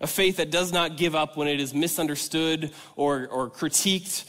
A 0.00 0.06
faith 0.06 0.36
that 0.36 0.50
does 0.50 0.72
not 0.72 0.96
give 0.96 1.14
up 1.14 1.36
when 1.36 1.48
it 1.48 1.58
is 1.58 1.72
misunderstood 1.72 2.72
or, 2.96 3.28
or 3.28 3.50
critiqued 3.50 4.24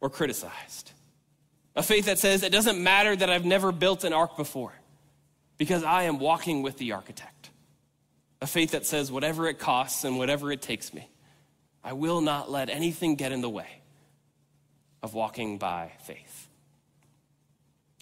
or 0.00 0.08
criticized. 0.08 0.92
A 1.76 1.82
faith 1.82 2.06
that 2.06 2.18
says, 2.18 2.42
it 2.42 2.52
doesn't 2.52 2.82
matter 2.82 3.14
that 3.14 3.28
I've 3.28 3.44
never 3.44 3.70
built 3.70 4.04
an 4.04 4.12
ark 4.12 4.36
before 4.36 4.72
because 5.58 5.84
I 5.84 6.04
am 6.04 6.18
walking 6.18 6.62
with 6.62 6.78
the 6.78 6.92
architect. 6.92 7.50
A 8.40 8.46
faith 8.46 8.70
that 8.70 8.86
says, 8.86 9.12
whatever 9.12 9.46
it 9.46 9.58
costs 9.58 10.04
and 10.04 10.16
whatever 10.16 10.50
it 10.50 10.62
takes 10.62 10.94
me, 10.94 11.08
I 11.88 11.94
will 11.94 12.20
not 12.20 12.50
let 12.50 12.68
anything 12.68 13.14
get 13.14 13.32
in 13.32 13.40
the 13.40 13.48
way 13.48 13.80
of 15.02 15.14
walking 15.14 15.56
by 15.56 15.92
faith. 16.02 16.46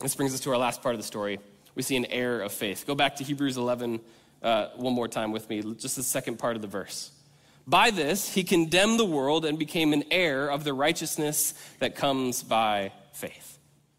This 0.01 0.17
brings 0.17 0.35
us 0.35 0.41
to 0.41 0.51
our 0.51 0.59
last 0.59 0.83
part 0.83 0.97
of 0.97 1.01
the 1.01 1.07
story. 1.07 1.39
We 1.77 1.85
see 1.85 1.97
an 1.97 2.07
heir 2.07 2.41
of 2.41 2.51
faith. 2.51 2.85
Go 2.85 2.97
back 2.97 3.15
to 3.17 3.25
Hebrews 3.25 3.57
11 3.57 4.01
uh, 4.43 4.71
one 4.75 4.93
more 4.93 5.07
time 5.07 5.31
with 5.31 5.49
me, 5.49 5.63
just 5.75 5.95
the 5.95 6.03
second 6.03 6.41
part 6.41 6.57
of 6.57 6.63
the 6.63 6.69
verse. 6.69 7.13
By 7.65 7.93
this, 7.93 8.35
he 8.35 8.43
condemned 8.43 8.99
the 8.99 9.05
world 9.05 9.45
and 9.45 9.57
became 9.57 9.93
an 9.93 10.03
heir 10.11 10.49
of 10.49 10.65
the 10.65 10.75
righteousness 10.75 11.55
that 11.79 11.95
comes 11.95 12.43
by 12.43 12.91
faith. 13.13 13.56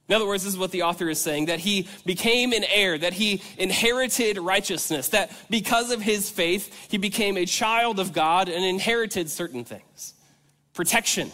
In 0.10 0.16
other 0.16 0.26
words, 0.26 0.44
this 0.44 0.54
is 0.54 0.60
what 0.60 0.72
the 0.72 0.84
author 0.84 1.10
is 1.10 1.20
saying 1.20 1.48
that 1.48 1.60
he 1.60 1.88
became 2.06 2.54
an 2.54 2.64
heir, 2.64 2.98
that 2.98 3.14
he 3.14 3.42
inherited 3.58 4.38
righteousness, 4.38 5.10
that 5.10 5.32
because 5.50 5.92
of 5.92 6.02
his 6.02 6.30
faith, 6.30 6.90
he 6.90 6.98
became 6.98 7.36
a 7.38 7.46
child 7.46 8.00
of 8.00 8.14
God 8.14 8.48
and 8.48 8.64
inherited 8.64 9.30
certain 9.30 9.66
things 9.66 10.14
protection, 10.74 11.32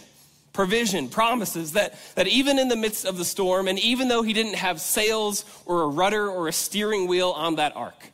provision, 0.53 1.09
promises, 1.09 1.73
that, 1.73 1.95
that 2.15 2.27
even 2.27 2.57
in 2.57 2.69
the 2.69 2.75
midst 2.75 3.05
of 3.05 3.17
the 3.17 3.25
storm, 3.25 3.67
and 3.67 3.77
even 3.77 4.07
though 4.07 4.23
he 4.23 4.33
didn't 4.33 4.55
have 4.55 4.79
sails 4.79 5.45
or 5.65 5.81
a 5.83 5.87
rudder 5.87 6.27
or 6.29 6.47
a 6.47 6.53
steering 6.53 7.07
wheel 7.07 7.31
on 7.31 7.55
that 7.55 7.75
ark, 7.75 8.11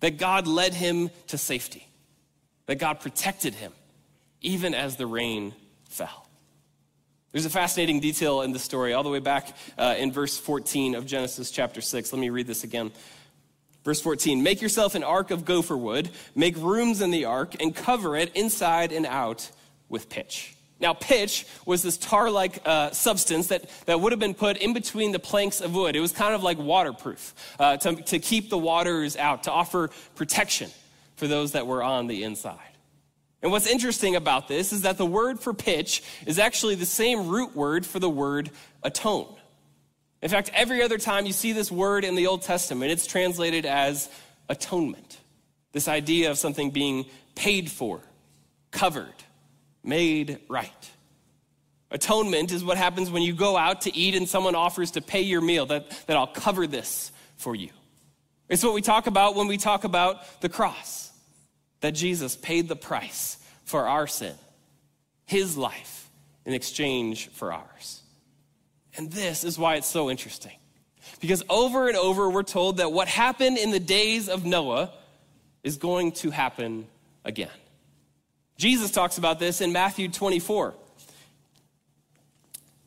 that 0.00 0.18
God 0.18 0.46
led 0.46 0.74
him 0.74 1.10
to 1.28 1.38
safety, 1.38 1.86
that 2.66 2.76
God 2.76 3.00
protected 3.00 3.54
him, 3.54 3.72
even 4.42 4.74
as 4.74 4.96
the 4.96 5.06
rain 5.06 5.54
fell. 5.88 6.27
There's 7.32 7.44
a 7.44 7.50
fascinating 7.50 8.00
detail 8.00 8.40
in 8.40 8.52
the 8.52 8.58
story, 8.58 8.94
all 8.94 9.02
the 9.02 9.10
way 9.10 9.18
back 9.18 9.54
uh, 9.76 9.94
in 9.98 10.12
verse 10.12 10.38
14 10.38 10.94
of 10.94 11.04
Genesis 11.04 11.50
chapter 11.50 11.82
6. 11.82 12.12
Let 12.12 12.18
me 12.18 12.30
read 12.30 12.46
this 12.46 12.64
again. 12.64 12.90
Verse 13.84 14.00
14 14.00 14.42
Make 14.42 14.62
yourself 14.62 14.94
an 14.94 15.04
ark 15.04 15.30
of 15.30 15.44
gopher 15.44 15.76
wood, 15.76 16.08
make 16.34 16.56
rooms 16.56 17.02
in 17.02 17.10
the 17.10 17.26
ark, 17.26 17.54
and 17.60 17.76
cover 17.76 18.16
it 18.16 18.34
inside 18.34 18.92
and 18.92 19.04
out 19.04 19.50
with 19.90 20.08
pitch. 20.08 20.54
Now, 20.80 20.94
pitch 20.94 21.44
was 21.66 21.82
this 21.82 21.98
tar 21.98 22.30
like 22.30 22.62
uh, 22.64 22.92
substance 22.92 23.48
that, 23.48 23.68
that 23.86 24.00
would 24.00 24.12
have 24.12 24.20
been 24.20 24.34
put 24.34 24.56
in 24.56 24.72
between 24.72 25.12
the 25.12 25.18
planks 25.18 25.60
of 25.60 25.74
wood. 25.74 25.96
It 25.96 26.00
was 26.00 26.12
kind 26.12 26.34
of 26.34 26.42
like 26.42 26.56
waterproof 26.56 27.34
uh, 27.58 27.76
to, 27.78 27.96
to 27.96 28.18
keep 28.20 28.48
the 28.48 28.58
waters 28.58 29.16
out, 29.16 29.42
to 29.44 29.52
offer 29.52 29.90
protection 30.14 30.70
for 31.16 31.26
those 31.26 31.52
that 31.52 31.66
were 31.66 31.82
on 31.82 32.06
the 32.06 32.22
inside. 32.22 32.58
And 33.42 33.52
what's 33.52 33.68
interesting 33.68 34.16
about 34.16 34.48
this 34.48 34.72
is 34.72 34.82
that 34.82 34.98
the 34.98 35.06
word 35.06 35.38
for 35.38 35.54
pitch 35.54 36.02
is 36.26 36.38
actually 36.38 36.74
the 36.74 36.86
same 36.86 37.28
root 37.28 37.54
word 37.54 37.86
for 37.86 37.98
the 37.98 38.10
word 38.10 38.50
atone. 38.82 39.34
In 40.20 40.28
fact, 40.28 40.50
every 40.52 40.82
other 40.82 40.98
time 40.98 41.26
you 41.26 41.32
see 41.32 41.52
this 41.52 41.70
word 41.70 42.04
in 42.04 42.16
the 42.16 42.26
Old 42.26 42.42
Testament, 42.42 42.90
it's 42.90 43.06
translated 43.06 43.64
as 43.64 44.08
atonement. 44.48 45.18
This 45.72 45.86
idea 45.86 46.30
of 46.30 46.38
something 46.38 46.70
being 46.70 47.06
paid 47.36 47.70
for, 47.70 48.00
covered, 48.72 49.14
made 49.84 50.40
right. 50.48 50.90
Atonement 51.92 52.50
is 52.50 52.64
what 52.64 52.76
happens 52.76 53.10
when 53.10 53.22
you 53.22 53.32
go 53.32 53.56
out 53.56 53.82
to 53.82 53.96
eat 53.96 54.16
and 54.16 54.28
someone 54.28 54.56
offers 54.56 54.90
to 54.92 55.00
pay 55.00 55.22
your 55.22 55.40
meal, 55.40 55.66
that, 55.66 55.90
that 56.06 56.16
I'll 56.16 56.26
cover 56.26 56.66
this 56.66 57.12
for 57.36 57.54
you. 57.54 57.70
It's 58.48 58.64
what 58.64 58.74
we 58.74 58.82
talk 58.82 59.06
about 59.06 59.36
when 59.36 59.46
we 59.46 59.56
talk 59.56 59.84
about 59.84 60.40
the 60.40 60.48
cross 60.48 61.07
that 61.80 61.92
Jesus 61.92 62.36
paid 62.36 62.68
the 62.68 62.76
price 62.76 63.38
for 63.64 63.86
our 63.86 64.06
sin, 64.06 64.34
his 65.26 65.56
life, 65.56 66.08
in 66.44 66.54
exchange 66.54 67.28
for 67.30 67.52
ours. 67.52 68.02
And 68.96 69.10
this 69.10 69.44
is 69.44 69.58
why 69.58 69.76
it's 69.76 69.86
so 69.86 70.10
interesting. 70.10 70.56
Because 71.20 71.42
over 71.48 71.88
and 71.88 71.96
over, 71.96 72.28
we're 72.28 72.42
told 72.42 72.78
that 72.78 72.92
what 72.92 73.08
happened 73.08 73.58
in 73.58 73.70
the 73.70 73.80
days 73.80 74.28
of 74.28 74.44
Noah 74.44 74.90
is 75.62 75.76
going 75.76 76.12
to 76.12 76.30
happen 76.30 76.86
again. 77.24 77.50
Jesus 78.56 78.90
talks 78.90 79.18
about 79.18 79.38
this 79.38 79.60
in 79.60 79.72
Matthew 79.72 80.08
24. 80.08 80.74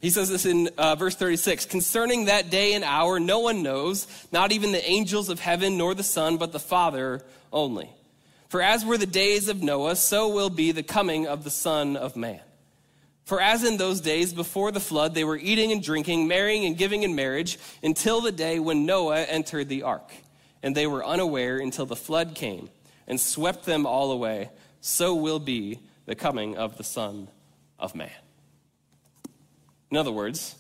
He 0.02 0.10
says 0.10 0.30
this 0.30 0.46
in 0.46 0.70
uh, 0.78 0.96
verse 0.96 1.16
36 1.16 1.66
Concerning 1.66 2.26
that 2.26 2.50
day 2.50 2.74
and 2.74 2.84
hour, 2.84 3.20
no 3.20 3.40
one 3.40 3.64
knows, 3.64 4.08
not 4.32 4.52
even 4.52 4.72
the 4.72 4.84
angels 4.84 5.30
of 5.30 5.40
heaven, 5.40 5.78
nor 5.78 5.94
the 5.94 6.04
Son, 6.04 6.38
but 6.38 6.52
the 6.52 6.60
Father 6.60 7.24
only. 7.54 7.90
For 8.52 8.62
as 8.62 8.84
were 8.84 8.98
the 8.98 9.06
days 9.06 9.48
of 9.48 9.64
Noah, 9.64 9.96
so 9.96 10.28
will 10.28 10.50
be 10.50 10.74
the 10.74 10.84
coming 10.84 11.26
of 11.26 11.46
the 11.46 11.50
Son 11.50 11.96
of 11.96 12.18
Man. 12.18 12.42
For 13.24 13.40
as 13.40 13.64
in 13.64 13.78
those 13.78 14.02
days 14.02 14.34
before 14.34 14.74
the 14.74 14.82
flood, 14.82 15.14
they 15.14 15.24
were 15.24 15.38
eating 15.38 15.72
and 15.72 15.82
drinking, 15.82 16.28
marrying 16.28 16.66
and 16.66 16.78
giving 16.78 17.04
in 17.04 17.16
marriage, 17.16 17.58
until 17.82 18.20
the 18.20 18.34
day 18.34 18.60
when 18.60 18.86
Noah 18.86 19.22
entered 19.22 19.70
the 19.70 19.84
ark. 19.84 20.12
And 20.62 20.76
they 20.76 20.86
were 20.86 21.02
unaware 21.06 21.60
until 21.60 21.86
the 21.86 21.96
flood 21.96 22.36
came 22.36 22.70
and 23.08 23.22
swept 23.22 23.64
them 23.64 23.86
all 23.86 24.12
away. 24.12 24.50
So 24.82 25.16
will 25.16 25.40
be 25.40 25.80
the 26.06 26.16
coming 26.16 26.58
of 26.58 26.76
the 26.76 26.84
Son 26.84 27.30
of 27.80 27.96
Man. 27.96 28.12
In 29.92 29.96
other 29.96 30.12
words, 30.12 30.56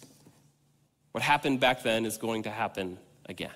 what 1.11 1.25
happened 1.25 1.59
back 1.59 1.83
then 1.83 2.05
is 2.05 2.17
going 2.17 2.43
to 2.43 2.51
happen 2.51 2.99
again. 3.25 3.51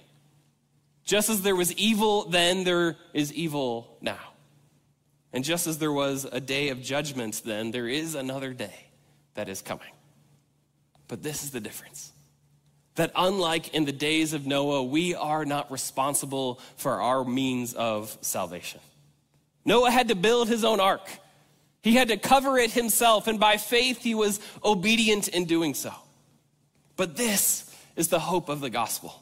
Just 1.05 1.29
as 1.29 1.43
there 1.43 1.55
was 1.55 1.71
evil 1.73 2.25
then, 2.25 2.63
there 2.63 2.97
is 3.13 3.31
evil 3.33 3.97
now. 4.01 4.19
And 5.31 5.43
just 5.43 5.67
as 5.67 5.77
there 5.77 5.91
was 5.91 6.25
a 6.31 6.39
day 6.39 6.69
of 6.69 6.81
judgment 6.81 7.41
then, 7.45 7.71
there 7.71 7.87
is 7.87 8.15
another 8.15 8.53
day 8.53 8.87
that 9.35 9.49
is 9.49 9.61
coming. 9.61 9.91
But 11.07 11.21
this 11.21 11.43
is 11.43 11.51
the 11.51 11.59
difference 11.59 12.11
that 12.95 13.11
unlike 13.15 13.73
in 13.73 13.85
the 13.85 13.91
days 13.91 14.33
of 14.33 14.47
Noah, 14.47 14.83
we 14.83 15.13
are 15.13 15.45
not 15.45 15.69
responsible 15.69 16.59
for 16.77 17.01
our 17.01 17.23
means 17.23 17.73
of 17.73 18.17
salvation. 18.21 18.79
Noah 19.65 19.91
had 19.91 20.07
to 20.07 20.15
build 20.15 20.47
his 20.47 20.63
own 20.63 20.79
ark. 20.79 21.07
He 21.83 21.95
had 21.95 22.07
to 22.07 22.17
cover 22.17 22.57
it 22.57 22.71
himself, 22.71 23.27
and 23.27 23.39
by 23.39 23.57
faith, 23.57 24.01
he 24.01 24.15
was 24.15 24.39
obedient 24.63 25.27
in 25.27 25.45
doing 25.45 25.73
so. 25.73 25.93
But 26.95 27.17
this 27.17 27.69
is 27.95 28.07
the 28.07 28.19
hope 28.19 28.47
of 28.47 28.61
the 28.61 28.69
gospel. 28.69 29.21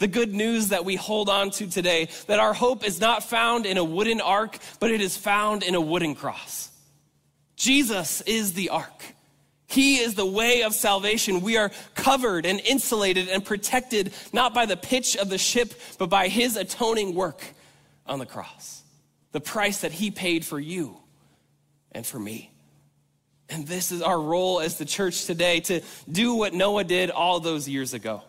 The 0.00 0.08
good 0.08 0.32
news 0.32 0.68
that 0.68 0.86
we 0.86 0.96
hold 0.96 1.28
on 1.28 1.50
to 1.52 1.66
today 1.66 2.08
that 2.26 2.40
our 2.40 2.54
hope 2.54 2.84
is 2.84 3.02
not 3.02 3.22
found 3.22 3.66
in 3.66 3.76
a 3.76 3.84
wooden 3.84 4.22
ark, 4.22 4.58
but 4.80 4.90
it 4.90 5.02
is 5.02 5.14
found 5.14 5.62
in 5.62 5.74
a 5.74 5.80
wooden 5.80 6.14
cross. 6.14 6.70
Jesus 7.54 8.22
is 8.22 8.54
the 8.54 8.70
ark. 8.70 9.04
He 9.66 9.98
is 9.98 10.14
the 10.14 10.24
way 10.24 10.62
of 10.62 10.74
salvation. 10.74 11.42
We 11.42 11.58
are 11.58 11.70
covered 11.94 12.46
and 12.46 12.60
insulated 12.60 13.28
and 13.28 13.44
protected 13.44 14.14
not 14.32 14.54
by 14.54 14.64
the 14.64 14.76
pitch 14.76 15.18
of 15.18 15.28
the 15.28 15.36
ship, 15.36 15.74
but 15.98 16.08
by 16.08 16.28
his 16.28 16.56
atoning 16.56 17.14
work 17.14 17.44
on 18.06 18.18
the 18.18 18.26
cross. 18.26 18.82
The 19.32 19.40
price 19.40 19.82
that 19.82 19.92
he 19.92 20.10
paid 20.10 20.46
for 20.46 20.58
you 20.58 20.96
and 21.92 22.06
for 22.06 22.18
me. 22.18 22.50
And 23.50 23.66
this 23.66 23.92
is 23.92 24.00
our 24.00 24.18
role 24.18 24.60
as 24.60 24.78
the 24.78 24.86
church 24.86 25.26
today 25.26 25.60
to 25.60 25.82
do 26.10 26.36
what 26.36 26.54
Noah 26.54 26.84
did 26.84 27.10
all 27.10 27.38
those 27.38 27.68
years 27.68 27.92
ago 27.92 28.22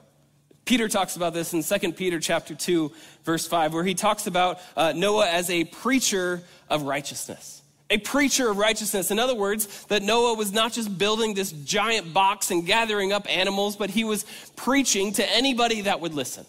Peter 0.71 0.87
talks 0.87 1.17
about 1.17 1.33
this 1.33 1.53
in 1.53 1.61
2 1.61 1.91
Peter 1.91 2.17
chapter 2.17 2.55
2, 2.55 2.93
verse 3.25 3.45
5, 3.45 3.73
where 3.73 3.83
he 3.83 3.93
talks 3.93 4.25
about 4.25 4.57
uh, 4.77 4.93
Noah 4.95 5.27
as 5.27 5.49
a 5.49 5.65
preacher 5.65 6.41
of 6.69 6.83
righteousness. 6.83 7.61
A 7.89 7.97
preacher 7.97 8.49
of 8.49 8.55
righteousness. 8.55 9.11
In 9.11 9.19
other 9.19 9.35
words, 9.35 9.83
that 9.87 10.01
Noah 10.01 10.33
was 10.33 10.53
not 10.53 10.71
just 10.71 10.97
building 10.97 11.33
this 11.33 11.51
giant 11.51 12.13
box 12.13 12.51
and 12.51 12.65
gathering 12.65 13.11
up 13.11 13.29
animals, 13.29 13.75
but 13.75 13.89
he 13.89 14.05
was 14.05 14.25
preaching 14.55 15.11
to 15.15 15.29
anybody 15.29 15.81
that 15.81 15.99
would 15.99 16.13
listen. 16.13 16.45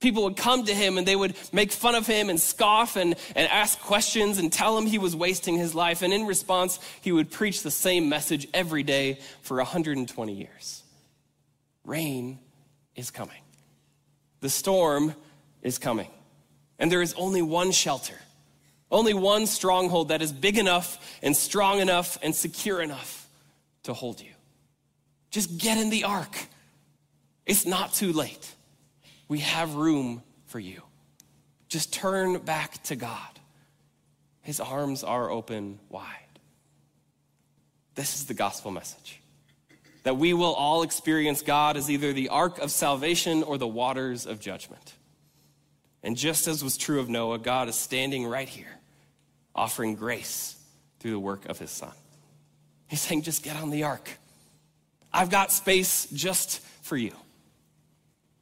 People 0.00 0.24
would 0.24 0.36
come 0.36 0.64
to 0.64 0.74
him 0.74 0.98
and 0.98 1.06
they 1.06 1.14
would 1.14 1.36
make 1.52 1.70
fun 1.70 1.94
of 1.94 2.08
him 2.08 2.28
and 2.28 2.40
scoff 2.40 2.96
and, 2.96 3.14
and 3.36 3.48
ask 3.52 3.78
questions 3.78 4.38
and 4.38 4.52
tell 4.52 4.76
him 4.76 4.84
he 4.84 4.98
was 4.98 5.14
wasting 5.14 5.56
his 5.56 5.76
life. 5.76 6.02
And 6.02 6.12
in 6.12 6.26
response, 6.26 6.80
he 7.02 7.12
would 7.12 7.30
preach 7.30 7.62
the 7.62 7.70
same 7.70 8.08
message 8.08 8.48
every 8.52 8.82
day 8.82 9.20
for 9.42 9.58
120 9.58 10.32
years. 10.32 10.82
Rain 11.84 12.40
is 12.96 13.10
coming. 13.10 13.40
The 14.40 14.50
storm 14.50 15.14
is 15.62 15.78
coming. 15.78 16.10
And 16.78 16.90
there 16.90 17.02
is 17.02 17.14
only 17.14 17.42
one 17.42 17.70
shelter, 17.70 18.18
only 18.90 19.14
one 19.14 19.46
stronghold 19.46 20.08
that 20.08 20.20
is 20.20 20.32
big 20.32 20.58
enough 20.58 20.98
and 21.22 21.36
strong 21.36 21.80
enough 21.80 22.18
and 22.22 22.34
secure 22.34 22.80
enough 22.80 23.28
to 23.84 23.94
hold 23.94 24.20
you. 24.20 24.32
Just 25.30 25.58
get 25.58 25.78
in 25.78 25.90
the 25.90 26.04
ark. 26.04 26.36
It's 27.46 27.64
not 27.64 27.94
too 27.94 28.12
late. 28.12 28.54
We 29.28 29.38
have 29.40 29.74
room 29.74 30.22
for 30.46 30.58
you. 30.58 30.82
Just 31.68 31.92
turn 31.92 32.38
back 32.38 32.82
to 32.84 32.96
God. 32.96 33.40
His 34.42 34.60
arms 34.60 35.04
are 35.04 35.30
open 35.30 35.78
wide. 35.88 36.18
This 37.94 38.16
is 38.16 38.26
the 38.26 38.34
gospel 38.34 38.70
message 38.70 39.21
that 40.02 40.16
we 40.16 40.32
will 40.32 40.54
all 40.54 40.82
experience 40.82 41.42
God 41.42 41.76
as 41.76 41.90
either 41.90 42.12
the 42.12 42.28
ark 42.28 42.58
of 42.58 42.70
salvation 42.70 43.42
or 43.42 43.58
the 43.58 43.68
waters 43.68 44.26
of 44.26 44.40
judgment. 44.40 44.94
And 46.02 46.16
just 46.16 46.48
as 46.48 46.64
was 46.64 46.76
true 46.76 46.98
of 46.98 47.08
Noah, 47.08 47.38
God 47.38 47.68
is 47.68 47.76
standing 47.76 48.26
right 48.26 48.48
here, 48.48 48.78
offering 49.54 49.94
grace 49.94 50.56
through 50.98 51.12
the 51.12 51.20
work 51.20 51.48
of 51.48 51.58
his 51.58 51.70
son. 51.70 51.92
He's 52.88 53.00
saying, 53.00 53.22
just 53.22 53.42
get 53.42 53.56
on 53.56 53.70
the 53.70 53.84
ark. 53.84 54.10
I've 55.12 55.30
got 55.30 55.52
space 55.52 56.06
just 56.12 56.60
for 56.82 56.96
you. 56.96 57.12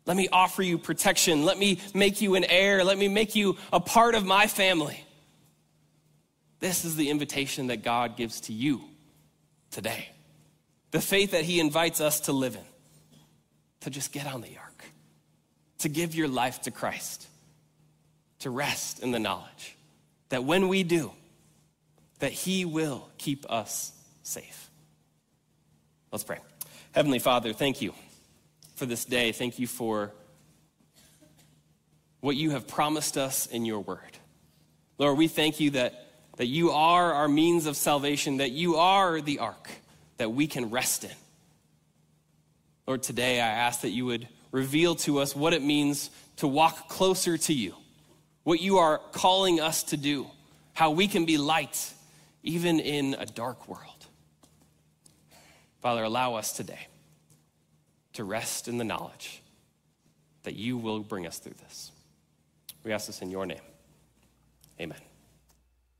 Let 0.07 0.17
me 0.17 0.29
offer 0.33 0.63
you 0.63 0.79
protection. 0.79 1.45
Let 1.45 1.59
me 1.59 1.79
make 1.95 2.23
you 2.23 2.35
an 2.35 2.45
heir. 2.45 2.83
Let 2.83 2.97
me 2.97 3.09
make 3.09 3.35
you 3.35 3.59
a 3.73 3.81
part 3.81 4.15
of 4.15 4.25
my 4.25 4.47
family. 4.47 5.05
This 6.59 6.85
is 6.85 6.97
the 6.97 7.11
invitation 7.11 7.69
that 7.69 7.83
God 7.83 8.17
gives 8.17 8.41
to 8.43 8.53
you 8.53 8.83
today 9.71 10.09
the 10.91 11.01
faith 11.01 11.33
that 11.33 11.45
he 11.45 11.61
invites 11.61 12.01
us 12.01 12.21
to 12.21 12.33
live 12.33 12.57
in, 12.57 12.65
to 13.81 13.91
just 13.91 14.13
get 14.13 14.27
on 14.27 14.41
the 14.41 14.57
ark, 14.59 14.85
to 15.79 15.89
give 15.89 16.15
your 16.15 16.29
life 16.29 16.63
to 16.63 16.71
Christ, 16.71 17.27
to 18.41 18.51
rest 18.51 19.01
in 19.01 19.11
the 19.11 19.19
knowledge 19.19 19.77
that 20.31 20.45
when 20.45 20.69
we 20.69 20.83
do, 20.83 21.13
that 22.21 22.33
he 22.33 22.65
will 22.65 23.09
keep 23.19 23.51
us 23.51 23.93
safe. 24.23 24.71
Let's 26.13 26.25
pray. 26.25 26.39
Heavenly 26.93 27.19
Father, 27.19 27.53
thank 27.53 27.81
you 27.81 27.95
for 28.75 28.87
this 28.87 29.05
day. 29.05 29.33
Thank 29.33 29.59
you 29.59 29.67
for 29.67 30.13
what 32.21 32.37
you 32.37 32.51
have 32.51 32.67
promised 32.67 33.17
us 33.17 33.47
in 33.47 33.65
your 33.65 33.81
word. 33.81 34.19
Lord, 34.99 35.17
we 35.17 35.29
thank 35.29 35.61
you 35.61 35.71
that, 35.71 36.07
that 36.37 36.47
you 36.47 36.73
are 36.73 37.15
our 37.15 37.29
means 37.29 37.67
of 37.67 37.77
salvation, 37.77 38.39
that 38.39 38.51
you 38.51 38.77
are 38.77 39.21
the 39.21 39.39
ark 39.39 39.71
that 40.21 40.29
we 40.29 40.47
can 40.47 40.69
rest 40.69 41.03
in. 41.03 41.11
Lord, 42.87 43.03
today 43.03 43.41
I 43.41 43.47
ask 43.47 43.81
that 43.81 43.89
you 43.89 44.05
would 44.05 44.29
reveal 44.53 44.95
to 44.97 45.19
us 45.19 45.35
what 45.35 45.55
it 45.55 45.63
means 45.63 46.11
to 46.37 46.47
walk 46.47 46.91
closer 46.91 47.39
to 47.39 47.55
you, 47.55 47.75
what 48.43 48.61
you 48.61 48.77
are 48.77 48.99
calling 49.13 49.61
us 49.61 49.83
to 49.85 49.97
do, 49.97 50.27
how 50.75 50.91
we 50.91 51.09
can 51.09 51.25
be 51.25 51.39
light 51.39 51.95
even 52.43 52.81
in 52.81 53.17
a 53.19 53.25
dark 53.25 53.67
world. 53.67 54.07
Father, 55.81 56.05
allow 56.05 56.35
us 56.35 56.53
today 56.53 56.89
to 58.13 58.23
rest 58.23 58.69
in 58.69 58.77
the 58.77 58.85
knowledge 58.85 59.41
that 60.43 60.55
you 60.55 60.77
will 60.77 61.01
bring 61.01 61.27
us 61.27 61.39
through 61.39 61.55
this. 61.63 61.93
We 62.85 62.93
ask 62.93 63.07
this 63.07 63.23
in 63.23 63.31
your 63.31 63.47
name. 63.47 63.63
Amen. 64.79 64.99